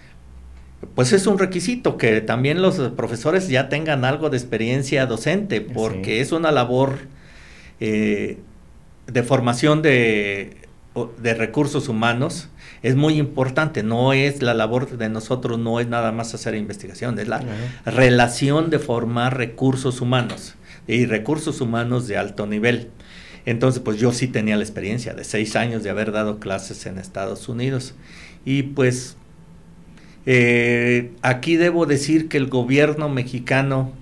[0.95, 6.21] pues es un requisito que también los profesores ya tengan algo de experiencia docente, porque
[6.21, 6.97] es una labor
[7.79, 8.39] eh,
[9.11, 10.57] de formación de,
[11.23, 12.49] recursos humanos
[12.83, 13.83] es muy importante.
[13.83, 17.43] No es la labor de nosotros, no es nada más hacer investigación, es la
[17.85, 20.55] relación de formar recursos humanos
[20.87, 22.89] y recursos humanos de alto nivel.
[23.45, 26.97] Entonces, pues yo sí tenía la experiencia de seis años de haber dado clases en
[26.99, 27.95] Estados Unidos.
[28.45, 29.17] Y pues
[30.25, 33.93] eh, aquí debo decir que el gobierno mexicano,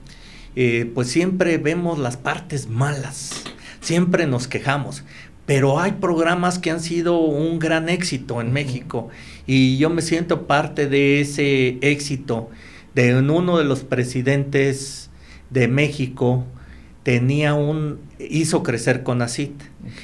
[0.56, 3.44] eh, pues siempre vemos las partes malas
[3.90, 5.04] siempre nos quejamos,
[5.48, 9.10] pero hay programas que han sido un gran éxito en México
[9.48, 12.52] y yo me siento parte de ese éxito.
[12.94, 15.10] De uno de los presidentes
[15.50, 16.46] de México
[17.02, 19.60] tenía un hizo crecer CONACIT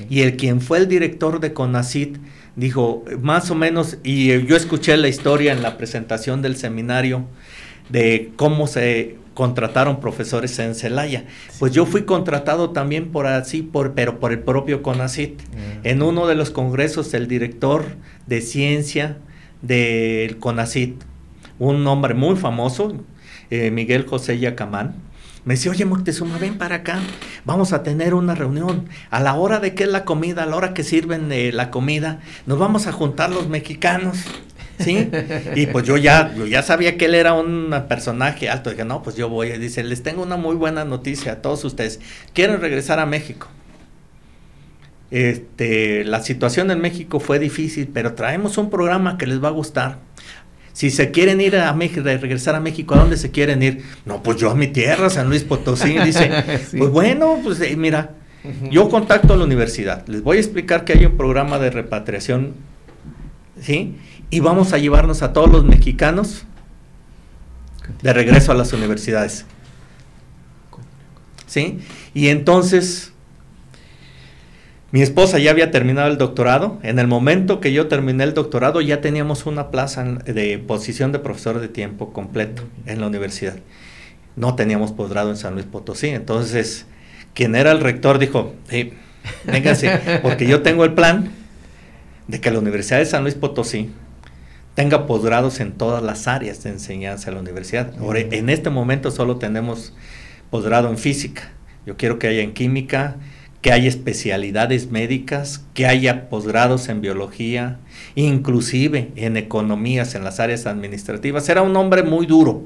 [0.09, 2.17] y el quien fue el director de CONACIT
[2.55, 7.27] dijo más o menos y yo escuché la historia en la presentación del seminario
[7.89, 11.25] de cómo se contrataron profesores en Celaya.
[11.59, 15.41] Pues yo fui contratado también por así, por, pero por el propio CONACIT.
[15.41, 15.79] Mm.
[15.83, 17.85] En uno de los congresos, el director
[18.25, 19.17] de ciencia
[19.61, 21.03] del CONACIT,
[21.59, 22.93] un hombre muy famoso,
[23.51, 24.95] eh, Miguel José Yacamán,
[25.43, 26.99] me decía, oye Moctezuma, ven para acá,
[27.45, 28.89] vamos a tener una reunión.
[29.11, 31.69] A la hora de que es la comida, a la hora que sirven eh, la
[31.69, 34.17] comida, nos vamos a juntar los mexicanos
[34.79, 35.09] ¿sí?
[35.55, 38.69] Y pues yo ya, yo ya sabía que él era un personaje alto.
[38.69, 39.49] Dije, no, pues yo voy.
[39.49, 41.99] Y dice, les tengo una muy buena noticia a todos ustedes.
[42.33, 43.47] Quieren regresar a México.
[45.11, 49.51] Este, la situación en México fue difícil, pero traemos un programa que les va a
[49.51, 49.99] gustar.
[50.73, 53.83] Si se quieren ir a México, regresar a México, ¿a dónde se quieren ir?
[54.03, 55.97] No, pues yo a mi tierra, San Luis Potosí.
[55.99, 56.29] Dice,
[56.77, 58.11] pues bueno, pues eh, mira,
[58.69, 60.05] yo contacto a la universidad.
[60.07, 62.55] Les voy a explicar que hay un programa de repatriación,
[63.61, 63.95] ¿sí?
[64.29, 66.45] Y vamos a llevarnos a todos los mexicanos
[68.01, 69.45] de regreso a las universidades.
[71.47, 71.79] ¿Sí?
[72.13, 73.13] Y entonces,
[74.91, 76.79] mi esposa ya había terminado el doctorado.
[76.83, 81.19] En el momento que yo terminé el doctorado, ya teníamos una plaza de posición de
[81.19, 83.57] profesor de tiempo completo en la universidad.
[84.35, 86.09] No teníamos posgrado en San Luis Potosí.
[86.09, 86.85] Entonces,
[87.33, 88.53] quien era el rector dijo,
[89.45, 91.29] véngase, porque yo tengo el plan
[92.27, 93.91] de que la Universidad de San Luis Potosí
[94.75, 97.93] tenga posgrados en todas las áreas de enseñanza de la universidad.
[98.15, 99.93] en este momento solo tenemos
[100.51, 101.51] posgrado en física.
[101.85, 103.15] Yo quiero que haya en química,
[103.61, 107.79] que haya especialidades médicas, que haya posgrados en biología,
[108.15, 111.47] inclusive en economías, en las áreas administrativas.
[111.49, 112.65] Era un hombre muy duro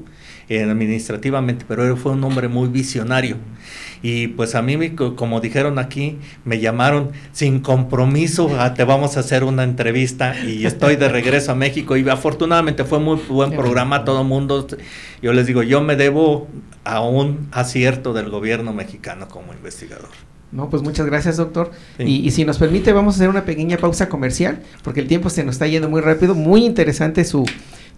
[0.50, 3.38] eh, administrativamente, pero él fue un hombre muy visionario.
[4.02, 9.44] Y pues a mí, como dijeron aquí, me llamaron sin compromiso, te vamos a hacer
[9.44, 11.98] una entrevista y estoy de regreso a México.
[11.98, 14.68] Y afortunadamente fue muy buen programa, todo mundo,
[15.22, 16.48] yo les digo, yo me debo
[16.84, 20.10] a un acierto del gobierno mexicano como investigador.
[20.52, 21.72] No, pues muchas gracias, doctor.
[22.00, 25.30] Y, y, si nos permite, vamos a hacer una pequeña pausa comercial, porque el tiempo
[25.30, 26.34] se nos está yendo muy rápido.
[26.34, 27.46] Muy interesante su,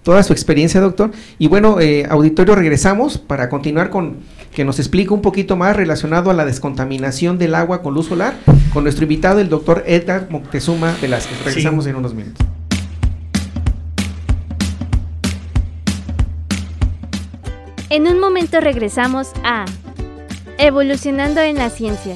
[0.04, 1.12] toda su experiencia, doctor.
[1.38, 4.18] Y bueno, eh, auditorio, regresamos para continuar con
[4.54, 8.34] que nos explique un poquito más relacionado a la descontaminación del agua con luz solar
[8.74, 11.44] con nuestro invitado, el doctor Edgar Moctezuma Velázquez.
[11.46, 12.46] Regresamos en unos minutos.
[17.90, 19.66] En un momento regresamos a
[20.58, 22.16] Evolucionando en la Ciencia.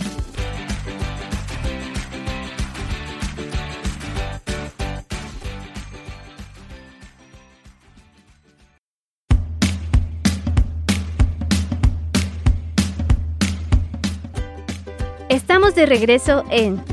[15.56, 16.84] Estamos de regreso en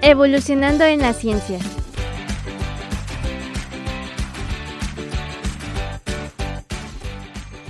[0.00, 1.58] Evolucionando en la Ciencia.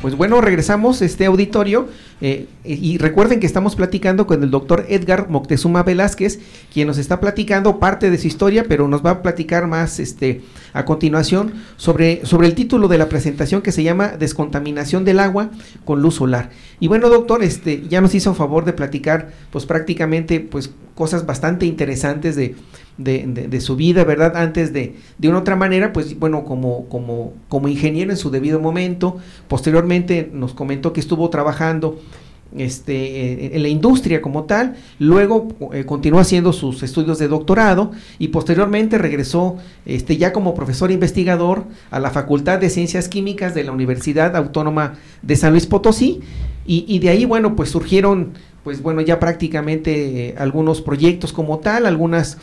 [0.01, 1.88] Pues bueno, regresamos a este auditorio
[2.20, 6.40] eh, y recuerden que estamos platicando con el doctor Edgar Moctezuma Velázquez,
[6.72, 10.42] quien nos está platicando parte de su historia, pero nos va a platicar más este,
[10.72, 15.50] a continuación sobre, sobre el título de la presentación que se llama Descontaminación del agua
[15.85, 16.50] con luz solar.
[16.81, 21.66] Y bueno, doctor, este, ya nos hizo favor de platicar pues prácticamente pues cosas bastante
[21.66, 22.57] interesantes de,
[22.98, 24.37] de, su vida, ¿verdad?
[24.37, 28.61] Antes de, de una otra manera, pues bueno, como, como, como ingeniero en su debido
[28.61, 32.00] momento, posteriormente nos comentó que estuvo trabajando
[32.56, 38.28] este, en la industria como tal, luego eh, continuó haciendo sus estudios de doctorado y
[38.28, 43.72] posteriormente regresó este, ya como profesor investigador a la Facultad de Ciencias Químicas de la
[43.72, 46.20] Universidad Autónoma de San Luis Potosí.
[46.66, 48.32] Y, y de ahí, bueno, pues surgieron
[48.68, 52.37] pues bueno, ya prácticamente eh, algunos proyectos como tal, algunas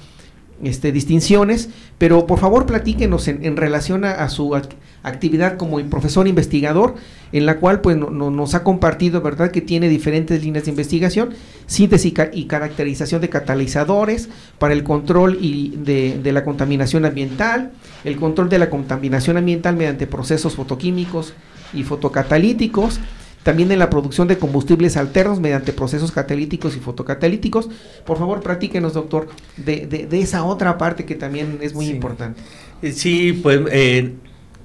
[0.64, 4.56] este, distinciones, pero por favor platíquenos en, relación a, su
[5.04, 6.96] actividad como profesor investigador,
[7.34, 11.32] en la cual pues nos ha compartido, ¿verdad?, que tiene diferentes líneas de investigación,
[11.68, 17.72] síntesis y, caracterización de catalizadores para el control y de, la contaminación ambiental,
[18.06, 21.34] el control de la contaminación ambiental mediante procesos fotoquímicos
[21.74, 23.00] y fotocatalíticos,
[23.46, 27.70] también en la producción de combustibles alternos mediante procesos catalíticos y fotocatalíticos.
[28.04, 32.42] Por favor, practíquenos, doctor, de, de, esa otra parte que también es muy importante.
[32.82, 34.16] Eh, sí, pues eh,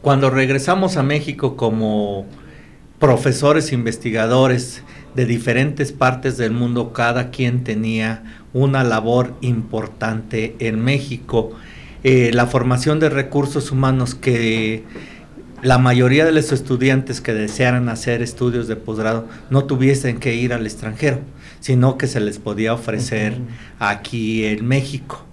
[0.01, 2.25] cuando regresamos a México como
[2.99, 4.83] profesores investigadores
[5.15, 11.53] de diferentes partes del mundo, cada quien tenía una labor importante en México.
[12.03, 14.85] Eh, la formación de recursos humanos que
[15.63, 20.53] la mayoría de los estudiantes que desearan hacer estudios de posgrado no tuviesen que ir
[20.53, 21.21] al extranjero,
[21.61, 23.37] sino que se les podía ofrecer
[23.79, 25.25] aquí en México.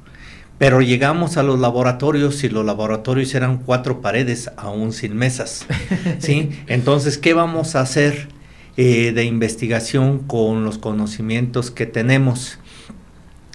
[0.57, 5.65] Pero llegamos a los laboratorios y los laboratorios eran cuatro paredes, aún sin mesas.
[6.19, 6.49] ¿sí?
[6.67, 8.27] Entonces, ¿qué vamos a hacer
[8.75, 12.59] eh, de investigación con los conocimientos que tenemos?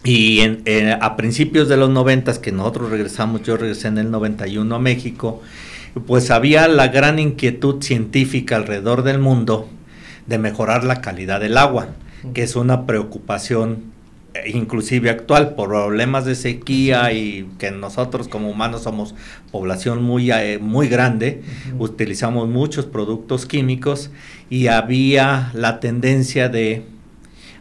[0.05, 0.41] Y
[1.01, 5.41] a principios de los noventas, que nosotros regresamos, yo regresé en el 91 a México,
[6.07, 9.69] pues había la gran inquietud científica alrededor del mundo
[10.27, 11.89] de mejorar la calidad del agua,
[12.35, 13.93] que es una preocupación
[14.35, 19.15] eh, inclusive actual por problemas de sequía y que nosotros como humanos somos
[19.51, 21.43] población muy, eh, muy grande,
[21.79, 24.11] utilizamos muchos productos químicos
[24.49, 26.85] y había la tendencia de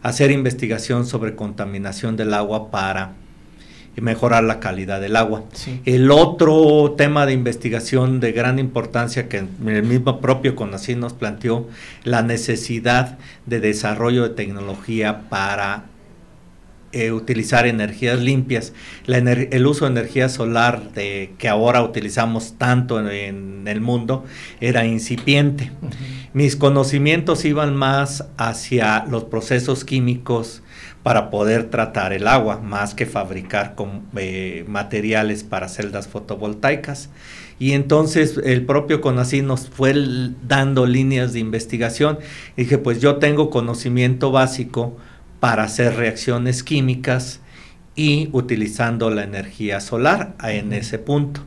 [0.02, 3.12] hacer investigación sobre contaminación del agua para
[4.00, 5.44] mejorar la calidad del agua.
[5.84, 11.68] El otro tema de investigación de gran importancia que el mismo propio CONACYT nos planteó,
[12.04, 15.84] la necesidad de desarrollo de tecnología para
[16.94, 18.74] eh, utilizar energías limpias.
[19.06, 24.26] el uso de energía solar de, que ahora utilizamos tanto en, el mundo
[24.60, 25.70] era incipiente.
[26.34, 30.62] Mis conocimientos iban más hacia los procesos químicos
[31.02, 37.10] para poder tratar el agua, más que fabricar con, eh, materiales para celdas fotovoltaicas.
[37.58, 39.94] Y entonces el propio CONACYT nos fue
[40.46, 42.18] dando líneas de investigación.
[42.56, 44.96] dije, pues yo tengo conocimiento básico
[45.40, 47.40] para hacer reacciones químicas
[47.94, 51.42] y utilizando la energía solar en ese punto.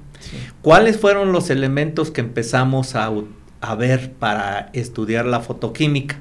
[0.61, 3.11] ¿Cuáles fueron los elementos que empezamos a,
[3.61, 6.17] a ver para estudiar la fotoquímica?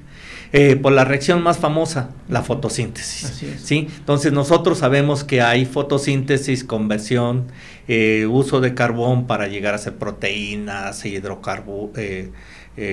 [0.56, 3.58] Eh, por la reacción más famosa, la fotosíntesis.
[3.60, 3.88] ¿sí?
[3.98, 7.48] Entonces nosotros sabemos que hay fotosíntesis, conversión,
[7.88, 11.98] eh, uso de carbón para llegar a hacer proteínas, hidrocarburos.
[11.98, 12.30] Eh,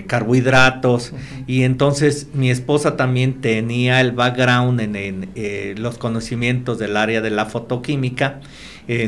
[0.06, 1.12] carbohidratos
[1.48, 7.48] y entonces mi esposa también tenía el background en, los conocimientos del área de la
[7.48, 8.42] fotoquímica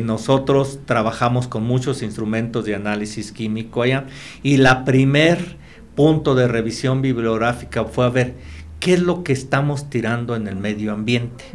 [0.02, 4.08] nosotros trabajamos con muchos instrumentos de análisis químico allá
[4.42, 5.62] y la primer
[5.96, 8.34] punto de revisión bibliográfica fue a ver
[8.80, 11.46] qué es lo que estamos tirando en el medio ambiente.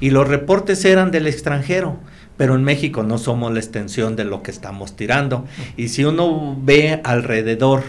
[0.00, 1.98] Y los reportes eran del extranjero,
[2.36, 5.44] pero en México no somos la extensión de lo que estamos tirando.
[5.76, 7.82] Y si uno ve alrededor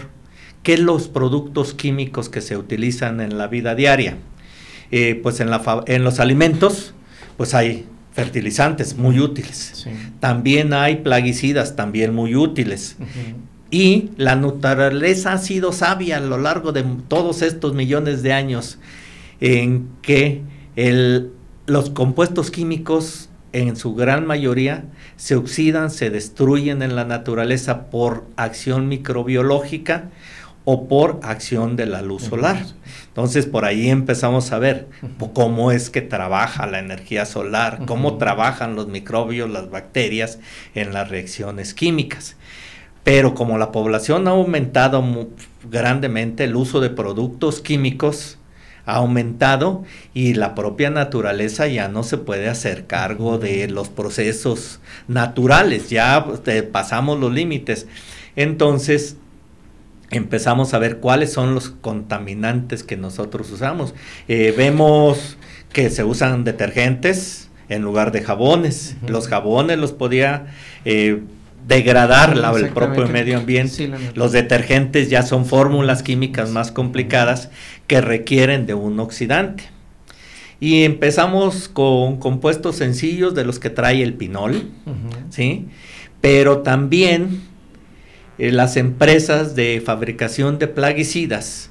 [0.62, 4.16] qué los productos químicos que se utilizan en la vida diaria,
[4.90, 6.92] eh, pues en, la en los alimentos,
[7.38, 9.86] pues hay fertilizantes muy útiles.
[10.20, 12.96] También hay plaguicidas también muy útiles.
[13.72, 18.78] Y la naturaleza ha sido sabia a lo largo de todos estos millones de años
[19.40, 20.42] en que
[21.64, 24.84] los compuestos químicos en su gran mayoría
[25.16, 30.10] se oxidan, se destruyen en la naturaleza por acción microbiológica
[30.64, 32.64] o por acción de la luz solar.
[33.08, 34.88] Entonces por ahí empezamos a ver
[35.32, 40.40] cómo es que trabaja la energía solar, cómo trabajan los microbios, las bacterias
[40.74, 42.36] en las reacciones químicas.
[43.04, 45.28] Pero como la población ha aumentado
[45.70, 48.38] grandemente el uso de productos químicos,
[48.84, 54.80] ha aumentado y la propia naturaleza ya no se puede hacer cargo de los procesos
[55.08, 57.86] naturales, ya este, pasamos los límites.
[58.34, 59.16] Entonces
[60.10, 63.94] empezamos a ver cuáles son los contaminantes que nosotros usamos.
[64.28, 65.36] Eh, vemos
[65.72, 68.96] que se usan detergentes en lugar de jabones.
[69.06, 70.46] Los jabones los podía...
[70.84, 71.22] Eh,
[71.66, 73.90] degradar el propio medio ambiente.
[74.14, 77.50] Los detergentes ya son fórmulas químicas más complicadas
[77.86, 79.64] que requieren de un oxidante.
[80.60, 84.70] Y empezamos con compuestos sencillos de los que trae el pinol,
[85.30, 85.66] ¿sí?
[86.20, 87.42] Pero también
[88.38, 91.70] eh, las empresas de fabricación de plaguicidas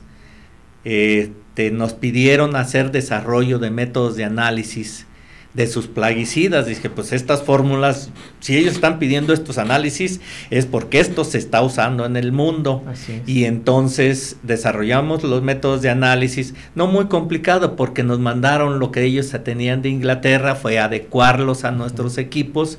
[0.83, 1.31] eh,
[1.71, 5.05] nos pidieron hacer desarrollo de métodos de análisis
[5.53, 6.65] de sus plaguicidas.
[6.65, 11.61] Dije, pues estas fórmulas, si ellos están pidiendo estos análisis, es porque esto se está
[11.61, 12.83] usando en el mundo.
[13.25, 19.03] Y entonces desarrollamos los métodos de análisis, no muy complicado, porque nos mandaron lo que
[19.03, 22.77] ellos tenían de Inglaterra, fue adecuarlos a nuestros equipos.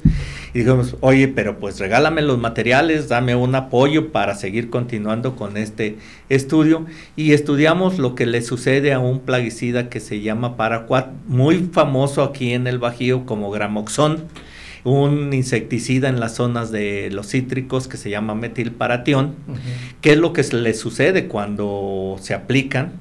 [0.54, 5.56] Y dijimos, oye, pero pues regálame los materiales, dame un apoyo para seguir continuando con
[5.56, 5.96] este
[6.28, 6.84] estudio.
[7.16, 12.22] Y estudiamos lo que le sucede a un plaguicida que se llama paraquat, muy famoso
[12.22, 14.24] aquí en el Bajío como Gramoxón,
[14.84, 19.36] un insecticida en las zonas de los cítricos que se llama metilparatión.
[20.02, 22.92] ¿Qué es lo que le sucede cuando se aplican?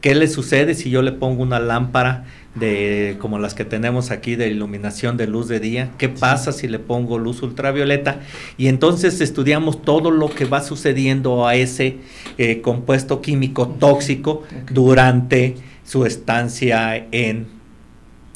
[0.00, 4.36] ¿Qué le sucede si yo le pongo una lámpara de como las que tenemos aquí
[4.36, 5.90] de iluminación de luz de día?
[5.98, 8.20] ¿Qué pasa si le pongo luz ultravioleta?
[8.56, 11.98] Y entonces estudiamos todo lo que va sucediendo a ese
[12.38, 17.54] eh, compuesto químico tóxico durante su estancia en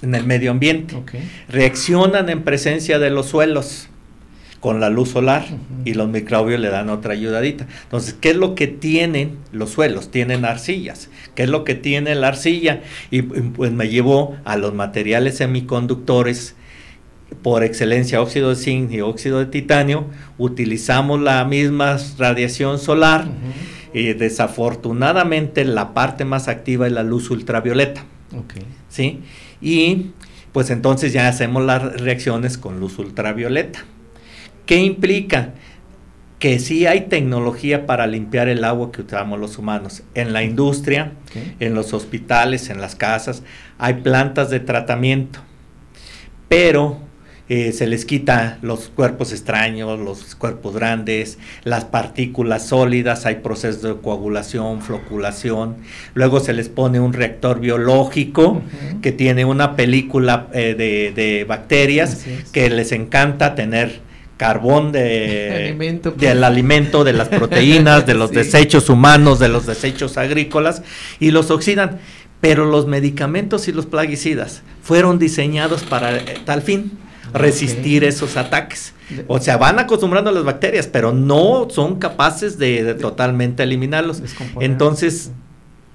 [0.02, 0.96] en el medio ambiente.
[1.48, 3.87] Reaccionan en presencia de los suelos
[4.60, 5.44] con la luz solar
[5.84, 7.66] y los microbios le dan otra ayudadita.
[7.84, 10.10] Entonces, ¿qué es lo que tienen los suelos?
[10.10, 11.10] Tienen arcillas.
[11.34, 12.82] ¿Qué es lo que tiene la arcilla?
[13.10, 16.56] Y pues me llevó a los materiales semiconductores
[17.42, 20.06] por excelencia óxido de zinc y óxido de titanio,
[20.38, 23.28] utilizamos la misma radiación solar
[23.92, 28.04] y desafortunadamente la parte más activa es la luz ultravioleta.
[28.88, 29.20] ¿sí?
[29.60, 30.10] y
[30.52, 33.84] pues entonces ya hacemos las reacciones con luz ultravioleta.
[34.68, 35.54] ¿Qué implica?
[36.38, 40.02] Que sí hay tecnología para limpiar el agua que usamos los humanos.
[40.14, 41.12] En la industria,
[41.58, 43.42] en los hospitales, en las casas,
[43.78, 45.40] hay plantas de tratamiento.
[46.48, 47.00] Pero
[47.48, 53.80] eh, se les quita los cuerpos extraños, los cuerpos grandes, las partículas sólidas, hay procesos
[53.80, 55.76] de coagulación, floculación,
[56.12, 58.60] luego se les pone un reactor biológico
[59.00, 64.06] que tiene una película eh, de, bacterias que les encanta tener
[64.38, 66.16] carbón de, pues.
[66.16, 70.82] del alimento, de las proteínas, de los desechos humanos, de los desechos agrícolas
[71.20, 71.98] y los oxidan.
[72.40, 76.92] Pero los medicamentos y los plaguicidas fueron diseñados para eh, tal fin
[77.34, 78.94] resistir esos ataques.
[79.26, 84.22] O sea, van acostumbrando a las bacterias, pero no son capaces de, totalmente eliminarlos.
[84.60, 85.32] Entonces,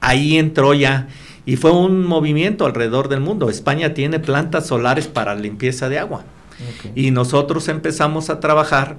[0.02, 1.08] ahí entró ya
[1.46, 3.50] y fue un movimiento alrededor del mundo.
[3.50, 6.26] España tiene plantas solares para limpieza de agua.
[6.96, 8.98] Y nosotros empezamos a trabajar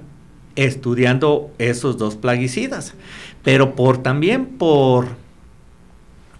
[0.55, 2.93] estudiando esos dos plaguicidas,
[3.43, 5.07] pero por también por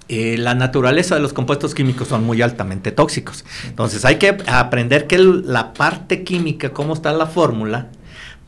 [0.07, 3.43] eh, la naturaleza de los compuestos químicos son muy altamente tóxicos.
[3.67, 7.89] Entonces hay que aprender que la parte química, cómo está la fórmula,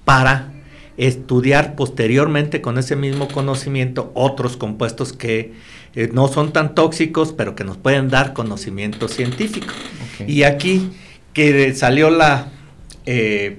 [0.05, 0.53] para
[0.97, 5.53] estudiar posteriormente con ese mismo conocimiento otros compuestos que
[5.95, 9.74] eh, no son tan tóxicos, pero que nos pueden dar conocimiento científico.
[10.28, 10.91] Y aquí
[11.34, 12.51] que salió la,
[13.08, 13.58] eh,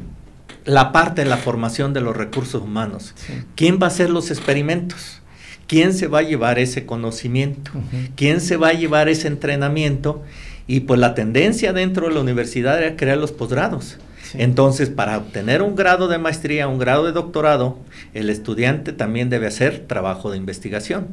[0.66, 3.14] la parte de la formación de los recursos humanos.
[3.56, 5.22] ¿Quién va a hacer los experimentos?
[5.66, 7.70] ¿Quién se va a llevar ese conocimiento?
[8.14, 10.22] ¿Quién se va a llevar ese entrenamiento?
[10.66, 13.96] Y pues la tendencia dentro de la universidad era crear los posgrados.
[14.34, 17.78] Entonces, para obtener un grado de maestría, un grado de doctorado,
[18.12, 21.08] el estudiante también debe hacer trabajo de investigación,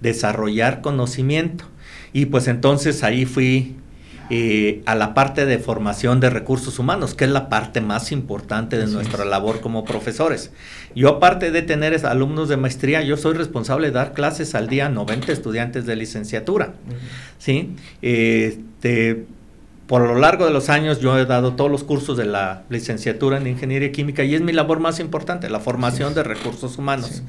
[0.00, 1.64] desarrollar conocimiento.
[2.12, 3.74] Y pues entonces ahí fui
[4.30, 8.78] eh, a la parte de formación de recursos humanos, que es la parte más importante
[8.78, 10.50] de nuestra labor como profesores.
[10.94, 14.86] Yo aparte de tener alumnos de maestría, yo soy responsable de dar clases al día
[14.86, 16.74] a 90 estudiantes de licenciatura.
[17.38, 17.74] ¿sí?
[18.00, 19.26] Este,
[19.86, 23.36] por lo largo de los años yo he dado todos los cursos de la licenciatura
[23.36, 27.22] en ingeniería química y es mi labor más importante, la formación de recursos humanos.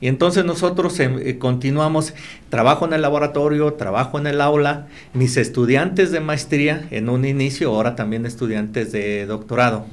[0.00, 2.14] Y entonces nosotros em, eh, continuamos,
[2.50, 7.70] trabajo en el laboratorio, trabajo en el aula, mis estudiantes de maestría en un inicio,
[7.74, 9.86] ahora también estudiantes de doctorado,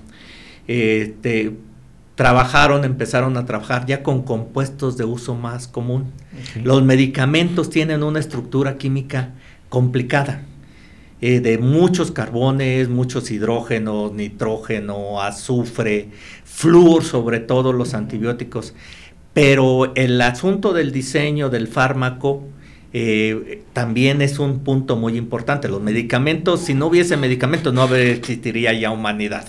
[0.68, 1.53] este,
[2.16, 6.12] trabajaron, empezaron a trabajar ya con compuestos de uso más común.
[6.64, 9.34] Los medicamentos tienen una estructura química
[9.70, 10.41] complicada.
[11.22, 16.10] Eh, de muchos carbones, muchos hidrógenos, nitrógeno, azufre,
[16.43, 18.74] flúor, sobre todo los antibióticos.
[19.36, 22.45] Pero el asunto del diseño del fármaco
[22.93, 25.67] eh, también es un punto muy importante.
[25.67, 29.45] Los medicamentos, si no hubiese medicamentos, no existiría ya humanidad.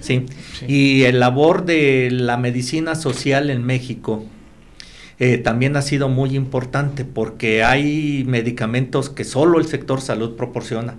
[0.00, 0.26] ¿sí?
[0.66, 4.26] Y el labor de la medicina social en México
[5.20, 10.96] eh, también ha sido muy importante porque hay medicamentos que solo el sector salud proporciona.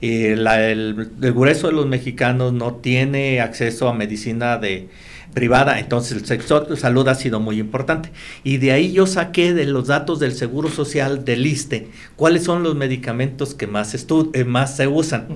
[0.00, 4.88] el, el grueso de los mexicanos no tiene acceso a medicina de,
[5.36, 8.10] privada, entonces el sector de salud ha sido muy importante.
[8.42, 12.62] Y de ahí yo saqué de los datos del Seguro Social del ISTE cuáles son
[12.62, 13.94] los medicamentos que más,
[14.32, 15.28] eh, más se usan,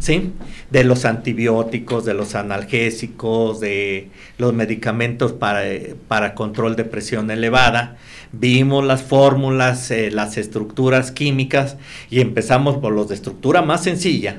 [0.00, 0.32] ¿sí?
[0.72, 5.62] De los antibióticos, de los analgésicos, de los medicamentos para,
[6.08, 7.96] para control de presión elevada.
[8.32, 11.76] Vimos las fórmulas, eh, las estructuras químicas
[12.10, 14.36] y empezamos por los de estructura más sencilla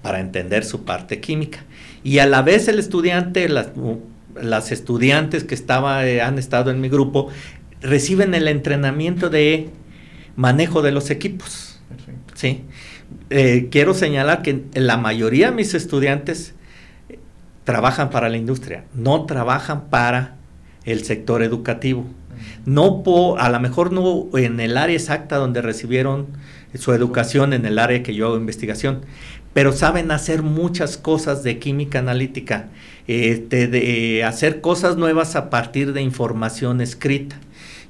[0.00, 1.64] para entender su parte química.
[2.04, 3.70] Y a la vez el estudiante, las,
[4.40, 7.28] las estudiantes que estaba, eh, han estado en mi grupo
[7.80, 9.68] reciben el entrenamiento de
[10.36, 11.80] manejo de los equipos.
[12.34, 12.64] ¿sí?
[13.30, 16.54] Eh, quiero señalar que la mayoría de mis estudiantes
[17.08, 17.18] eh,
[17.64, 20.36] trabajan para la industria, no trabajan para
[20.84, 22.06] el sector educativo.
[22.66, 23.02] No
[23.38, 26.26] a lo mejor no en el área exacta donde recibieron
[26.74, 29.02] su educación, en el área que yo hago investigación,
[29.52, 32.68] pero saben hacer muchas cosas de química analítica
[33.06, 37.36] este, de hacer cosas nuevas a partir de información escrita.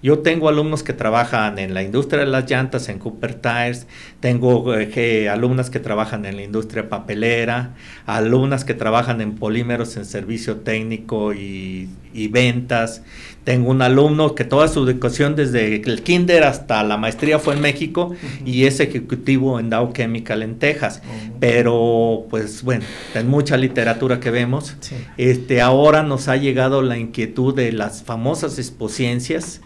[0.04, 3.86] Yo tengo alumnos que trabajan en la industria de las llantas, en Cooper Tires,
[4.20, 7.74] tengo eh, alumnas que trabajan en la industria papelera,
[8.04, 11.88] alumnas que trabajan en polímeros en servicio técnico y,
[12.30, 13.00] ventas.
[13.44, 17.62] Tengo un alumno que toda su educación desde el kinder hasta la maestría fue en
[17.62, 21.00] México y es ejecutivo en Dow Chemical en Texas.
[21.02, 21.36] Oh.
[21.40, 22.84] Pero pues bueno,
[23.14, 24.76] en mucha literatura que vemos,
[25.16, 29.62] este, ahora nos ha llegado la inquietud de las famosas exposiencias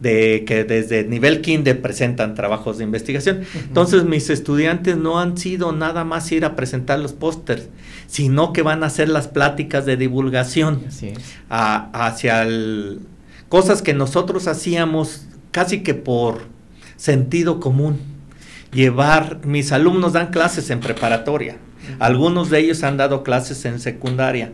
[0.00, 3.42] de que desde nivel kinder presentan trabajos de investigación.
[3.54, 7.68] Entonces mis estudiantes no han sido nada más ir a presentar los pósters,
[8.06, 10.82] sino que van a hacer las pláticas de divulgación
[11.48, 13.00] hacia el,
[13.48, 16.42] cosas que nosotros hacíamos casi que por
[16.96, 17.98] sentido común.
[18.72, 21.56] Llevar, mis alumnos dan clases en preparatoria,
[21.98, 24.52] algunos de ellos han dado clases en secundaria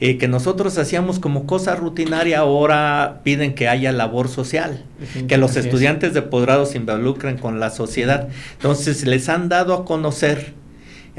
[0.00, 4.84] eh, que nosotros hacíamos como cosa rutinaria, ahora piden que haya labor social,
[5.28, 8.28] que los estudiantes de posgrado se involucren con la sociedad.
[8.52, 10.54] Entonces les han dado a conocer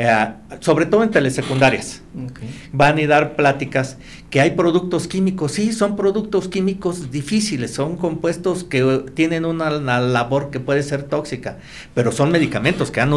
[0.04, 0.28] eh,
[0.62, 2.02] sobre todo en telesecundarias.
[2.74, 3.97] Van a dar pláticas
[4.32, 5.52] que hay productos químicos.
[5.52, 11.60] Sí, son productos químicos difíciles, son compuestos que tienen una, labor que puede ser tóxica,
[11.93, 13.14] pero son medicamentos que han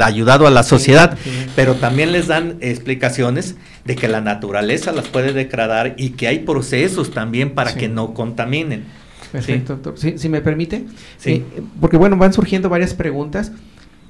[0.00, 1.16] ayudado a la sociedad.
[1.54, 3.54] pero también les dan explicaciones
[3.84, 8.12] de que la naturaleza las puede degradar y que hay procesos también para que no
[8.12, 8.86] contaminen.
[9.30, 10.18] Perfecto, doctor.
[10.18, 10.84] Si, me permite,
[11.24, 11.44] eh,
[11.80, 13.52] porque bueno, van surgiendo varias preguntas.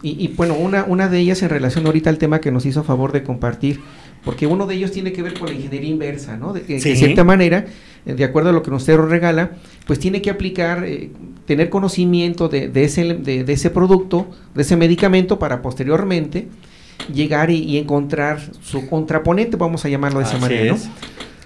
[0.06, 3.10] Y, bueno, una, una de ellas en relación ahorita al tema que nos hizo favor
[3.10, 3.80] de compartir,
[4.22, 6.52] porque uno de ellos tiene que ver con la ingeniería inversa, ¿no?
[6.52, 7.64] De, de cierta manera,
[8.04, 9.52] eh, de acuerdo a lo que usted regala,
[9.86, 11.10] pues tiene que aplicar, eh,
[11.46, 16.48] tener conocimiento de, de ese, de, ese producto, de ese medicamento, para posteriormente
[17.10, 20.78] llegar y, encontrar su contraponente, vamos a llamarlo de esa manera, ¿no?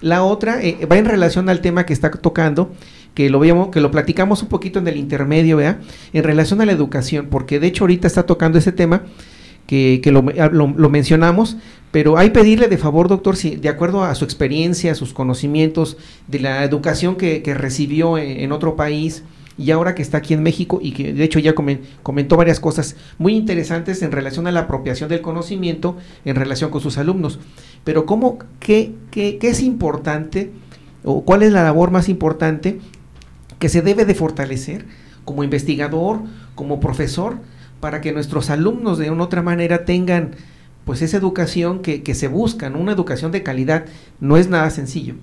[0.00, 2.72] La otra eh, va en relación al tema que está tocando,
[3.18, 5.80] que lo vemos, que lo platicamos un poquito en el intermedio, ¿vea?
[6.12, 9.02] En relación a la educación, porque de hecho ahorita está tocando ese tema
[9.66, 11.56] que, que lo, ah, lo, mencionamos,
[11.90, 15.96] pero hay pedirle de favor, doctor, si de acuerdo a su experiencia, a sus conocimientos,
[16.28, 19.24] de la educación que, que recibió en, otro país,
[19.58, 21.56] y ahora que está aquí en México y que de hecho ya
[22.04, 26.80] comentó varias cosas muy interesantes en relación a la apropiación del conocimiento en relación con
[26.80, 27.40] sus alumnos.
[27.82, 30.52] Pero ¿cómo, qué, qué, qué es importante
[31.02, 32.78] o cuál es la labor más importante
[33.58, 34.86] que se debe de fortalecer
[35.24, 36.20] como investigador,
[36.54, 37.38] como profesor,
[37.80, 40.32] para que nuestros alumnos de una otra manera tengan
[40.84, 43.84] pues esa educación que, se busca, una educación de calidad,
[44.20, 45.16] no es nada sencillo.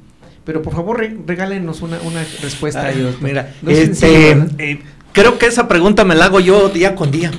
[0.43, 1.97] Pero por favor regálenos una,
[2.43, 3.19] respuesta a ellos.
[3.19, 4.79] Mira, este, eh,
[5.11, 7.31] creo que esa pregunta me la hago yo día con día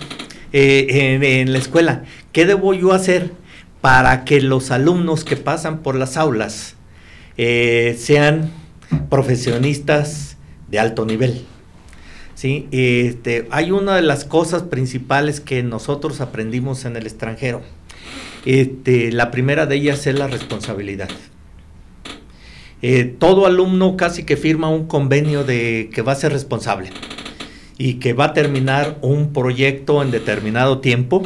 [0.52, 2.02] eh, en, la escuela.
[2.32, 3.30] ¿Qué debo yo hacer
[3.80, 6.74] para que los alumnos que pasan por las aulas
[7.36, 8.50] eh, sean
[9.08, 10.35] profesionistas
[10.68, 11.44] de alto nivel.
[12.34, 12.68] ¿sí?
[12.70, 17.62] Este, hay una de las cosas principales que nosotros aprendimos en el extranjero.
[18.44, 21.08] Este, la primera de ellas es la responsabilidad.
[22.82, 26.90] Eh, todo alumno casi que firma un convenio de que va a ser responsable
[27.78, 31.22] y que va a terminar un proyecto en determinado tiempo,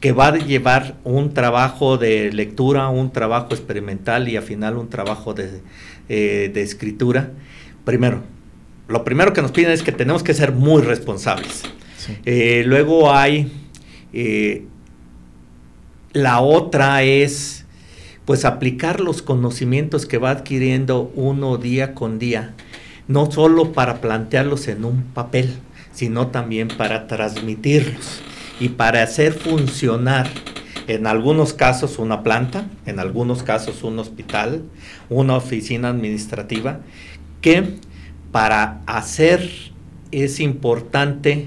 [0.00, 4.88] que va a llevar un trabajo de lectura, un trabajo experimental y al final un
[4.88, 5.60] trabajo de,
[6.08, 7.32] eh, de escritura.
[7.84, 8.22] Primero,
[8.88, 11.62] lo primero que nos piden es que tenemos que ser muy responsables.
[12.24, 13.52] Eh, luego hay,
[14.12, 14.64] eh,
[16.12, 17.66] la otra es,
[18.24, 22.54] pues aplicar los conocimientos que va adquiriendo uno día con día,
[23.06, 25.54] no solo para plantearlos en un papel,
[25.92, 28.22] sino también para transmitirlos
[28.58, 30.28] y para hacer funcionar
[30.86, 34.62] en algunos casos una planta, en algunos casos un hospital,
[35.08, 36.80] una oficina administrativa,
[37.40, 37.76] que
[38.32, 39.48] para hacer
[40.12, 41.46] es importante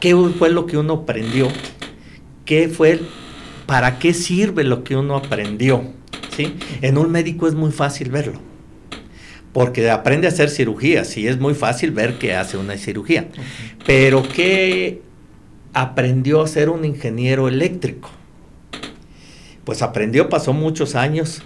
[0.00, 1.48] qué fue lo que uno aprendió,
[2.44, 3.00] qué fue,
[3.66, 5.84] para qué sirve lo que uno aprendió.
[6.36, 6.56] ¿sí?
[6.80, 8.40] En un médico es muy fácil verlo,
[9.52, 13.28] porque aprende a hacer cirugías y es muy fácil ver que hace una cirugía.
[13.86, 15.02] Pero ¿qué
[15.72, 18.10] aprendió a ser un ingeniero eléctrico?
[19.64, 21.42] Pues aprendió, pasó muchos años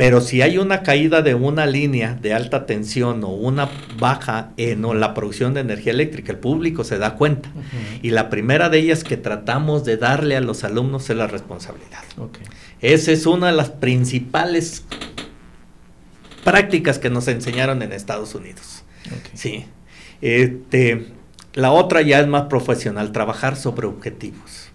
[0.00, 4.80] pero si hay una caída de una línea de alta tensión o una baja en
[4.98, 7.50] la producción de energía eléctrica, el público se da cuenta.
[8.00, 11.98] Y la primera de ellas que tratamos de darle a los alumnos es la responsabilidad.
[12.80, 14.86] Esa es una de las principales
[16.44, 18.84] prácticas que nos enseñaron en Estados Unidos.
[19.34, 19.66] Sí.
[20.22, 21.08] Este,
[21.52, 24.69] la otra ya es más profesional, trabajar sobre objetivos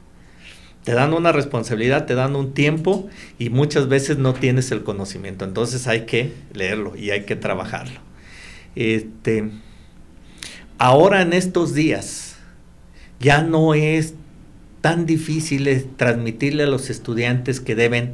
[0.86, 3.09] te dan una responsabilidad, te dan un tiempo
[3.39, 5.43] y muchas veces no tienes el conocimiento.
[5.43, 7.99] Entonces hay que leerlo y hay que trabajarlo.
[8.75, 9.49] Este,
[10.77, 12.36] ahora en estos días
[13.19, 14.13] ya no es
[14.81, 18.13] tan difícil transmitirle a los estudiantes que deben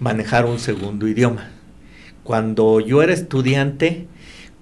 [0.00, 1.50] manejar un segundo idioma.
[2.24, 4.06] Cuando yo era estudiante,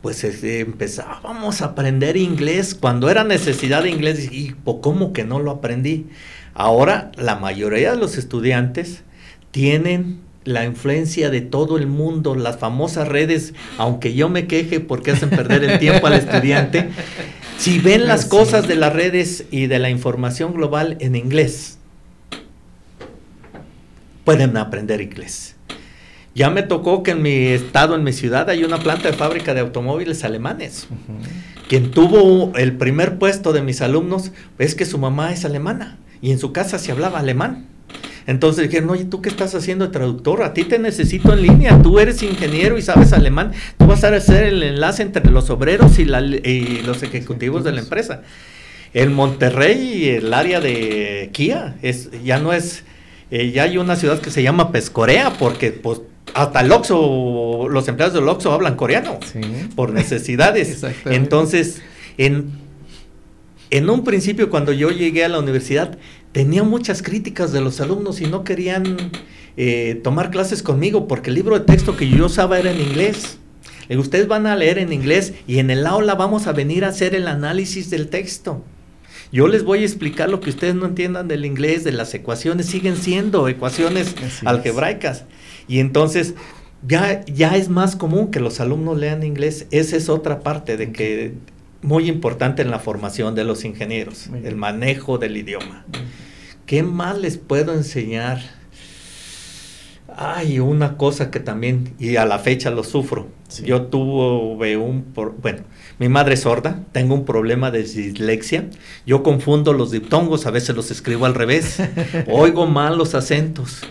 [0.03, 2.75] pues este, empezábamos a aprender inglés.
[2.75, 6.07] Cuando era necesidad de inglés, y ¿cómo que no lo aprendí?
[6.57, 9.03] Ahora la mayoría de los estudiantes
[9.51, 15.11] tienen la influencia de todo el mundo, las famosas redes, aunque yo me queje porque
[15.11, 16.89] hacen perder el tiempo al estudiante,
[17.59, 21.79] si ven las cosas de las redes y de la información global en inglés,
[24.25, 25.57] pueden aprender inglés.
[26.35, 29.53] Ya me tocó que en mi estado, en mi ciudad, hay una planta de fábrica
[29.53, 30.87] de automóviles alemanes.
[31.69, 36.33] Quien tuvo el primer puesto de mis alumnos es que su mamá es alemana y
[36.33, 37.67] en su casa se hablaba alemán.
[38.27, 40.43] Entonces dijeron, oye, ¿tú qué estás haciendo de traductor?
[40.43, 44.09] A ti te necesito en línea, tú eres ingeniero y sabes alemán, tú vas a
[44.09, 48.23] hacer el enlace entre los obreros y, los ejecutivos de la empresa.
[48.93, 52.83] El Monterrey, el área de Kia, es, ya no es,
[53.31, 56.01] eh, ya hay una ciudad que se llama Pescorea, porque pues
[56.35, 59.21] hasta el Oxxo, los empleados del Oxxo hablan coreano,
[59.77, 60.85] por necesidades.
[61.05, 61.83] Entonces,
[62.19, 62.67] en
[63.71, 65.99] en un principio cuando yo llegué a la universidad
[66.37, 69.11] tenía muchas críticas de los alumnos y no querían
[69.57, 73.39] eh, tomar clases conmigo porque el libro de texto que yo usaba era en inglés.
[73.89, 77.15] ustedes van a leer en inglés y en el aula vamos a venir a hacer
[77.15, 78.63] el análisis del texto.
[79.33, 82.67] Yo les voy a explicar lo que ustedes no entiendan del inglés, de las ecuaciones,
[82.67, 84.15] siguen siendo ecuaciones
[84.45, 85.25] algebraicas.
[85.69, 86.35] Y entonces
[86.87, 89.69] ya, ya es más común que los alumnos lean inglés.
[89.71, 91.33] Esa es otra parte de que
[91.81, 95.87] muy importante en la formación de los ingenieros, el manejo del idioma.
[96.67, 98.41] ¿Qué más les puedo enseñar?
[100.17, 103.29] Hay una cosa que también, y a la fecha lo sufro.
[103.65, 105.61] Yo tuve un, bueno,
[106.01, 108.69] mi madre es sorda, tengo un problema de dislexia.
[109.07, 111.81] Yo confundo los diptongos, a veces los escribo al revés.
[112.27, 113.83] Oigo mal los acentos.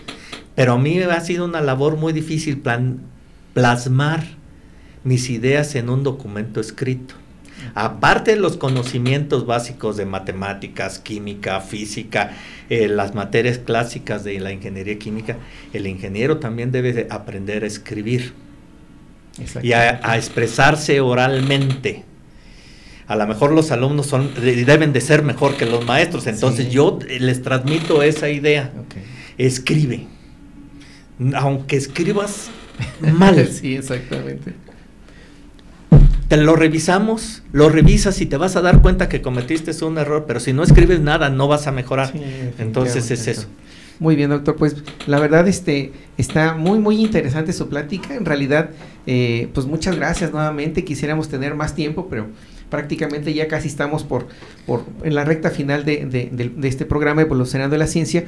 [0.54, 2.62] Pero a mí ha sido una labor muy difícil
[3.54, 4.24] plasmar
[5.02, 7.14] mis ideas en un documento escrito.
[7.74, 12.32] Aparte de los conocimientos básicos de matemáticas, química, física,
[12.70, 15.36] eh, las materias clásicas de la ingeniería química,
[15.72, 18.32] el ingeniero también debe aprender a escribir
[19.62, 22.04] y a, expresarse oralmente.
[23.06, 26.98] A lo mejor los alumnos son, deben de ser mejor que los maestros, entonces yo
[27.08, 28.72] les transmito esa idea.
[29.38, 30.06] Escribe.
[31.34, 32.50] Aunque escribas
[33.00, 33.46] mal.
[33.48, 34.65] sí, exactamente
[36.28, 40.24] te lo revisamos, lo revisas y te vas a dar cuenta que cometiste un error,
[40.26, 42.12] pero si no escribes nada no vas a mejorar.
[42.58, 43.46] Entonces es eso.
[43.98, 44.56] Muy bien, doctor.
[44.56, 48.14] Pues la verdad este, está muy, muy interesante su plática.
[48.14, 48.70] En realidad,
[49.06, 50.84] eh, pues muchas gracias nuevamente.
[50.84, 52.26] Quisiéramos tener más tiempo, pero
[52.68, 54.26] prácticamente ya casi estamos por,
[54.66, 58.24] por en la recta final de, de, de, este programa Evolucionando la Ciencia.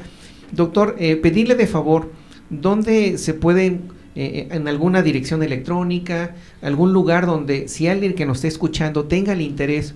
[0.52, 2.10] Doctor, eh, pedirle de favor,
[2.48, 8.38] ¿dónde se pueden, eh, en alguna dirección electrónica, algún lugar donde si alguien que nos
[8.38, 9.94] esté escuchando tenga el interés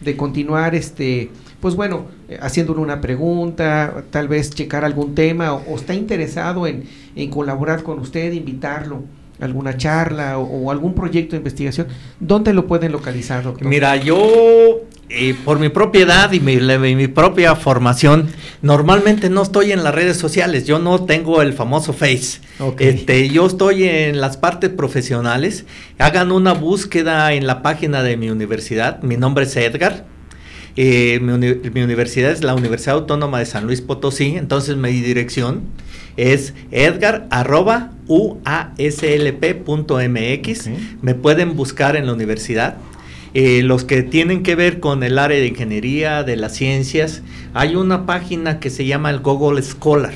[0.00, 1.30] de continuar este
[1.64, 6.84] pues bueno, eh, haciéndole una pregunta, tal vez checar algún tema o, está interesado en,
[7.30, 9.04] colaborar con usted, invitarlo
[9.40, 11.88] alguna charla o, algún proyecto de investigación,
[12.20, 13.66] ¿dónde lo pueden localizar, doctor?
[13.66, 16.56] Mira, yo eh, por mi propiedad y mi,
[16.94, 18.28] mi, propia formación,
[18.62, 22.40] normalmente no estoy en las redes sociales, yo no tengo el famoso Face.
[22.78, 25.66] Este, yo estoy en las partes profesionales,
[25.98, 30.06] hagan una búsqueda en la página de mi universidad, mi nombre es Edgar,
[30.76, 35.62] eh, mi, universidad es la Universidad Autónoma de San Luis Potosí, entonces mi dirección
[36.16, 37.28] es edgar
[41.02, 42.76] Me pueden buscar en la universidad.
[43.34, 47.74] Eh, los que tienen que ver con el área de ingeniería, de las ciencias, hay
[47.74, 50.14] una página que se llama el Google Scholar.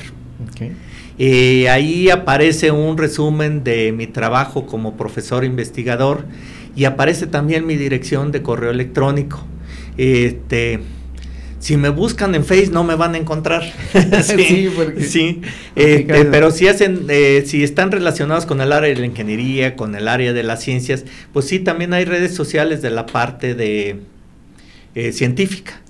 [1.17, 6.23] Eh, ahí aparece un resumen de mi trabajo como profesor investigador
[6.77, 9.43] y aparece también mi dirección de correo electrónico.
[9.97, 10.79] Este,
[11.59, 13.63] si me buscan en Facebook no me van a encontrar.
[14.23, 15.41] sí, sí
[15.75, 19.95] este, pero si hacen, eh, si están relacionados con el área de la ingeniería, con
[19.95, 23.99] el área de las ciencias, pues sí, también hay redes sociales de la parte de
[24.95, 25.81] eh, científica.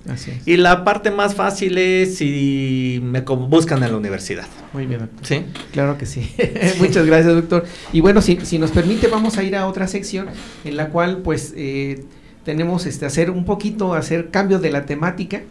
[0.44, 4.46] Y la parte más fácil es si me buscan en la universidad.
[4.72, 5.26] Muy bien, doctor.
[5.26, 5.44] Sí.
[5.72, 6.34] Claro que sí.
[6.78, 7.64] Muchas gracias, doctor.
[7.92, 10.26] Y bueno, si, si nos permite, vamos a ir a otra sección
[10.64, 12.04] en la cual, pues, eh,
[12.44, 15.42] tenemos este hacer un poquito, hacer cambios de la temática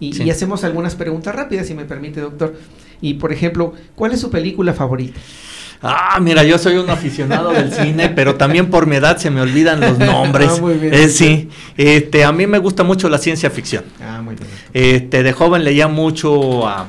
[0.00, 2.54] y, hacemos algunas preguntas rápidas, si me permite, doctor.
[3.00, 5.20] Y por ejemplo, ¿cuál es su película favorita?
[5.82, 9.40] Ah, mira, yo soy un aficionado del cine, pero también por mi edad se me
[9.40, 10.50] olvidan los nombres.
[10.52, 10.94] Ah, muy bien.
[10.94, 13.84] Eh, sí, este, a mí me gusta mucho la ciencia ficción.
[14.00, 14.48] Ah, muy bien.
[14.72, 16.86] Este, de joven leía mucho a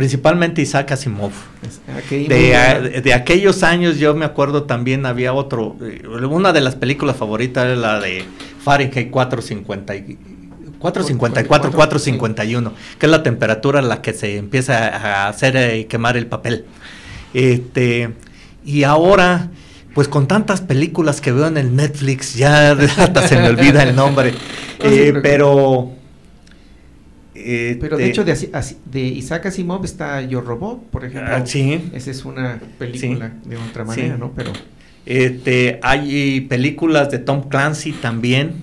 [0.00, 1.32] principalmente Isaac Asimov.
[2.08, 7.66] De, aquellos años yo me acuerdo también había otro, eh, una de las películas favoritas
[7.66, 8.24] era la de
[8.64, 9.92] Fahrenheit 450
[10.80, 16.16] 454, 451, que es la temperatura en la que se empieza a hacer y quemar
[16.16, 16.64] el papel.
[17.32, 18.10] Este,
[18.64, 19.50] y ahora,
[19.94, 23.94] pues con tantas películas que veo en el Netflix, ya hasta se me olvida el
[23.94, 24.34] nombre.
[24.82, 25.92] Eh, pero
[27.80, 31.34] pero de hecho, de, Isaac Asimov está Yo Robot, por ejemplo.
[31.34, 31.90] Ah, sí.
[31.92, 34.32] Esa es una película de otra manera, ¿no?
[34.32, 34.52] Pero.
[35.06, 38.54] Este, hay películas de Tom Clancy también.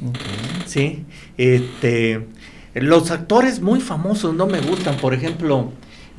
[0.65, 1.03] Sí.
[1.38, 2.27] Este,
[2.73, 4.97] los actores muy famosos no me gustan.
[4.97, 5.71] Por ejemplo,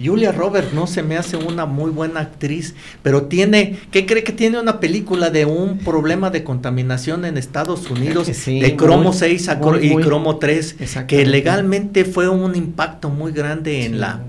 [0.02, 4.32] Julia Roberts no se me hace una muy buena actriz, pero tiene, ¿qué cree que
[4.32, 9.50] tiene una película de un problema de contaminación en Estados Unidos de cromo 6
[9.80, 10.76] y cromo 3
[11.08, 14.22] que legalmente fue un impacto muy grande en la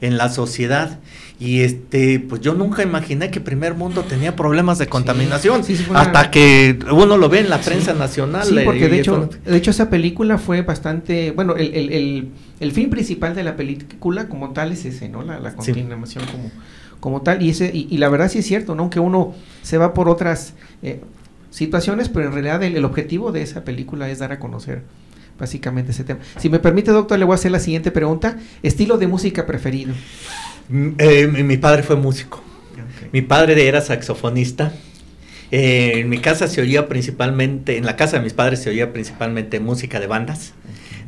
[0.00, 0.98] en la sociedad?
[1.42, 5.62] Y este, pues yo nunca imaginé que primer mundo tenía problemas de contaminación.
[5.92, 8.46] hasta que uno lo ve en la prensa nacional.
[8.46, 12.28] Sí, porque de hecho, de hecho esa película fue bastante, bueno, el, el,
[12.60, 15.24] el, fin principal de la película como tal es ese, ¿no?
[15.24, 16.48] La, la contaminación como,
[17.00, 17.42] como tal.
[17.42, 18.82] Y ese, y, la verdad sí es cierto, ¿no?
[18.82, 21.00] Aunque uno se va por otras eh,
[21.50, 24.82] situaciones, pero en realidad el, objetivo de esa película es dar a conocer
[25.40, 26.20] básicamente ese tema.
[26.38, 28.38] Si me permite, doctor, le voy a hacer la siguiente pregunta.
[28.62, 29.92] Estilo de música preferido.
[30.68, 32.42] Mm, eh, mi padre fue músico.
[33.12, 34.72] Mi padre era saxofonista.
[35.50, 38.90] Eh, en mi casa se oía principalmente, en la casa de mis padres se oía
[38.94, 40.54] principalmente música de bandas,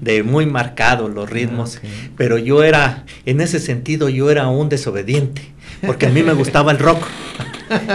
[0.03, 1.89] de muy marcados los ritmos, ah,
[2.19, 5.41] pero yo era, en ese sentido, yo era un desobediente,
[5.87, 7.07] porque a mí me gustaba el rock.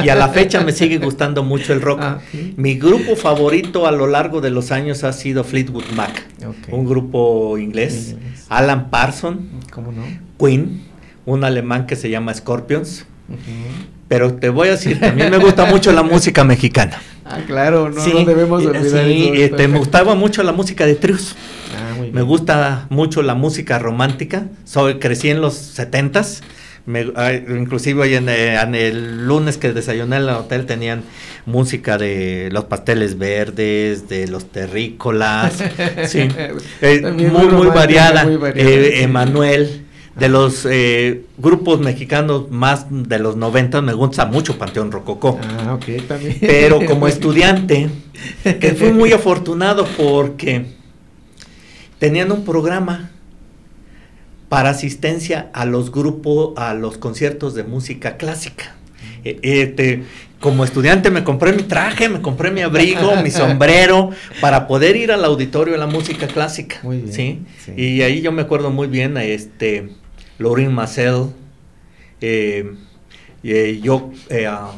[0.03, 1.99] Y a la fecha me sigue gustando mucho el rock.
[2.01, 2.19] Ah,
[2.57, 6.25] mi grupo favorito a lo largo de los años ha sido Fleetwood Mac,
[6.71, 8.15] un grupo inglés.
[8.49, 9.47] Alan Parson,
[10.39, 10.88] Queen,
[11.25, 13.05] un alemán que se llama Scorpions.
[14.07, 16.97] Pero te voy a decir, también me gusta mucho la música mexicana.
[17.25, 21.35] Ah, claro, no, debemos olvidar sí, este, me gustaba mucho la música de trios.
[21.77, 24.47] Ah, me gusta mucho la música romántica.
[24.65, 26.41] Soy, crecí en los setentas.
[26.87, 31.03] inclusive hoy eh, en, el lunes que desayuné en el hotel tenían
[31.45, 35.63] música de los pasteles verdes, de los terrícolas,
[36.07, 36.29] sí,
[36.81, 37.01] eh,
[37.31, 38.27] muy, muy, variada.
[38.55, 39.85] Eh, Emanuel,
[40.19, 45.39] de los eh, grupos mexicanos más de los 90 me gusta mucho Panteón Rococó.
[45.41, 46.37] Ah, ok, también.
[46.39, 47.89] Pero como estudiante,
[48.43, 50.65] que fui muy afortunado porque
[51.99, 53.11] tenían un programa
[54.49, 58.75] para asistencia a los grupos, a los conciertos de música clásica.
[59.23, 60.03] Eh, este,
[60.39, 64.09] como estudiante me compré mi traje, me compré mi abrigo, mi sombrero,
[64.41, 66.77] para poder ir al auditorio de la música clásica.
[66.83, 67.39] Muy bien, ¿sí?
[67.63, 67.73] sí.
[67.75, 69.89] Y ahí yo me acuerdo muy bien a este
[70.39, 71.27] Laurin Marcel,
[72.21, 72.73] eh,
[73.43, 74.71] eh, yo, eh, a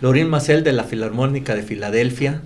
[0.00, 2.42] Laurin Marcel de la Filarmónica de Filadelfia,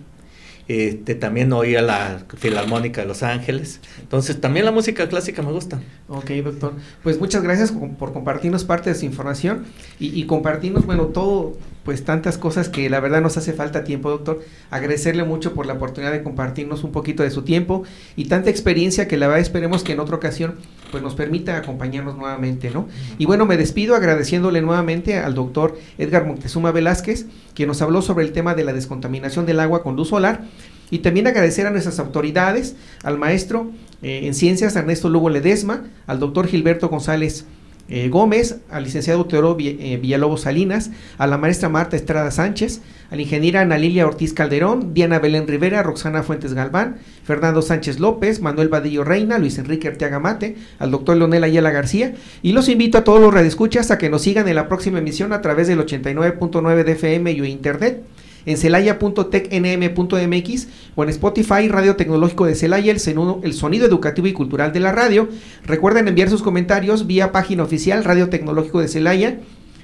[0.68, 3.80] este, también oía la Filarmónica de Los Ángeles.
[4.00, 5.80] Entonces, también la música clásica me gusta.
[6.08, 6.74] Ok, doctor.
[7.02, 9.64] Pues muchas gracias por compartirnos parte de su información
[9.98, 14.10] y, y compartirnos, bueno, todo, pues tantas cosas que la verdad nos hace falta tiempo,
[14.10, 14.40] doctor.
[14.70, 17.82] Agradecerle mucho por la oportunidad de compartirnos un poquito de su tiempo
[18.16, 20.56] y tanta experiencia que la verdad esperemos que en otra ocasión
[20.90, 22.86] pues nos permita acompañarnos nuevamente, ¿no?
[23.18, 28.24] Y bueno, me despido agradeciéndole nuevamente al doctor Edgar Montezuma Velázquez, que nos habló sobre
[28.24, 30.44] el tema de la descontaminación del agua con luz solar.
[30.90, 33.70] Y también agradecer a nuestras autoridades, al maestro
[34.02, 37.46] eh, en ciencias Ernesto Lugo Ledesma, al doctor Gilberto González
[37.88, 42.80] eh, Gómez, al licenciado Teodoro eh, Villalobos Salinas, a la maestra Marta Estrada Sánchez,
[43.10, 48.00] a la ingeniera Ana Lilia Ortiz Calderón, Diana Belén Rivera, Roxana Fuentes Galván, Fernando Sánchez
[48.00, 52.68] López, Manuel Vadillo Reina, Luis Enrique Arteaga Mate, al doctor Leonel Ayala García, y los
[52.68, 55.68] invito a todos los radioescuchas a que nos sigan en la próxima emisión a través
[55.68, 58.02] del 89.9 de FM y internet
[58.46, 64.80] en celaya.tecnm.mx o en Spotify Radio Tecnológico de Celaya, el, sonido educativo y cultural de
[64.80, 65.28] la radio.
[65.64, 69.38] Recuerden enviar sus comentarios vía página oficial Radio Tecnológico de Celaya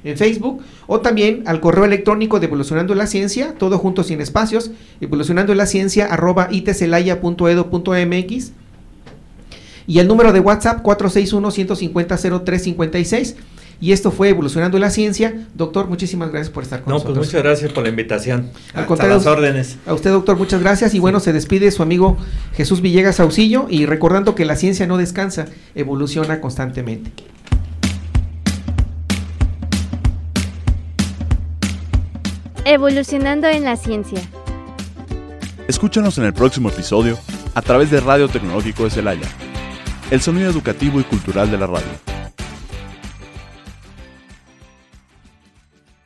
[0.05, 4.71] en Facebook o también al correo electrónico de Evolucionando la Ciencia, todo junto sin espacios,
[5.01, 8.53] evolucionando la ciencia arroba itcelaya.edu.mx
[9.89, 13.35] y el número de WhatsApp 461-150-0356.
[13.81, 15.47] Y esto fue Evolucionando la Ciencia.
[15.55, 17.27] Doctor, muchísimas gracias por estar con No, pues nosotros.
[17.27, 18.51] muchas gracias por la invitación.
[18.75, 19.77] Al contrario, las órdenes.
[19.87, 20.95] A usted, doctor, muchas gracias.
[20.95, 22.17] Y bueno, se despide su amigo
[22.55, 27.13] Jesús Villegas Auxillo y recordando que la ciencia no descansa, evoluciona constantemente.
[32.65, 34.21] Evolucionando en la ciencia.
[35.69, 37.19] Escúchanos en el próximo episodio
[37.55, 39.29] a través de Radio Tecnológico de Celaya,
[40.11, 42.18] el sonido educativo y cultural de la radio.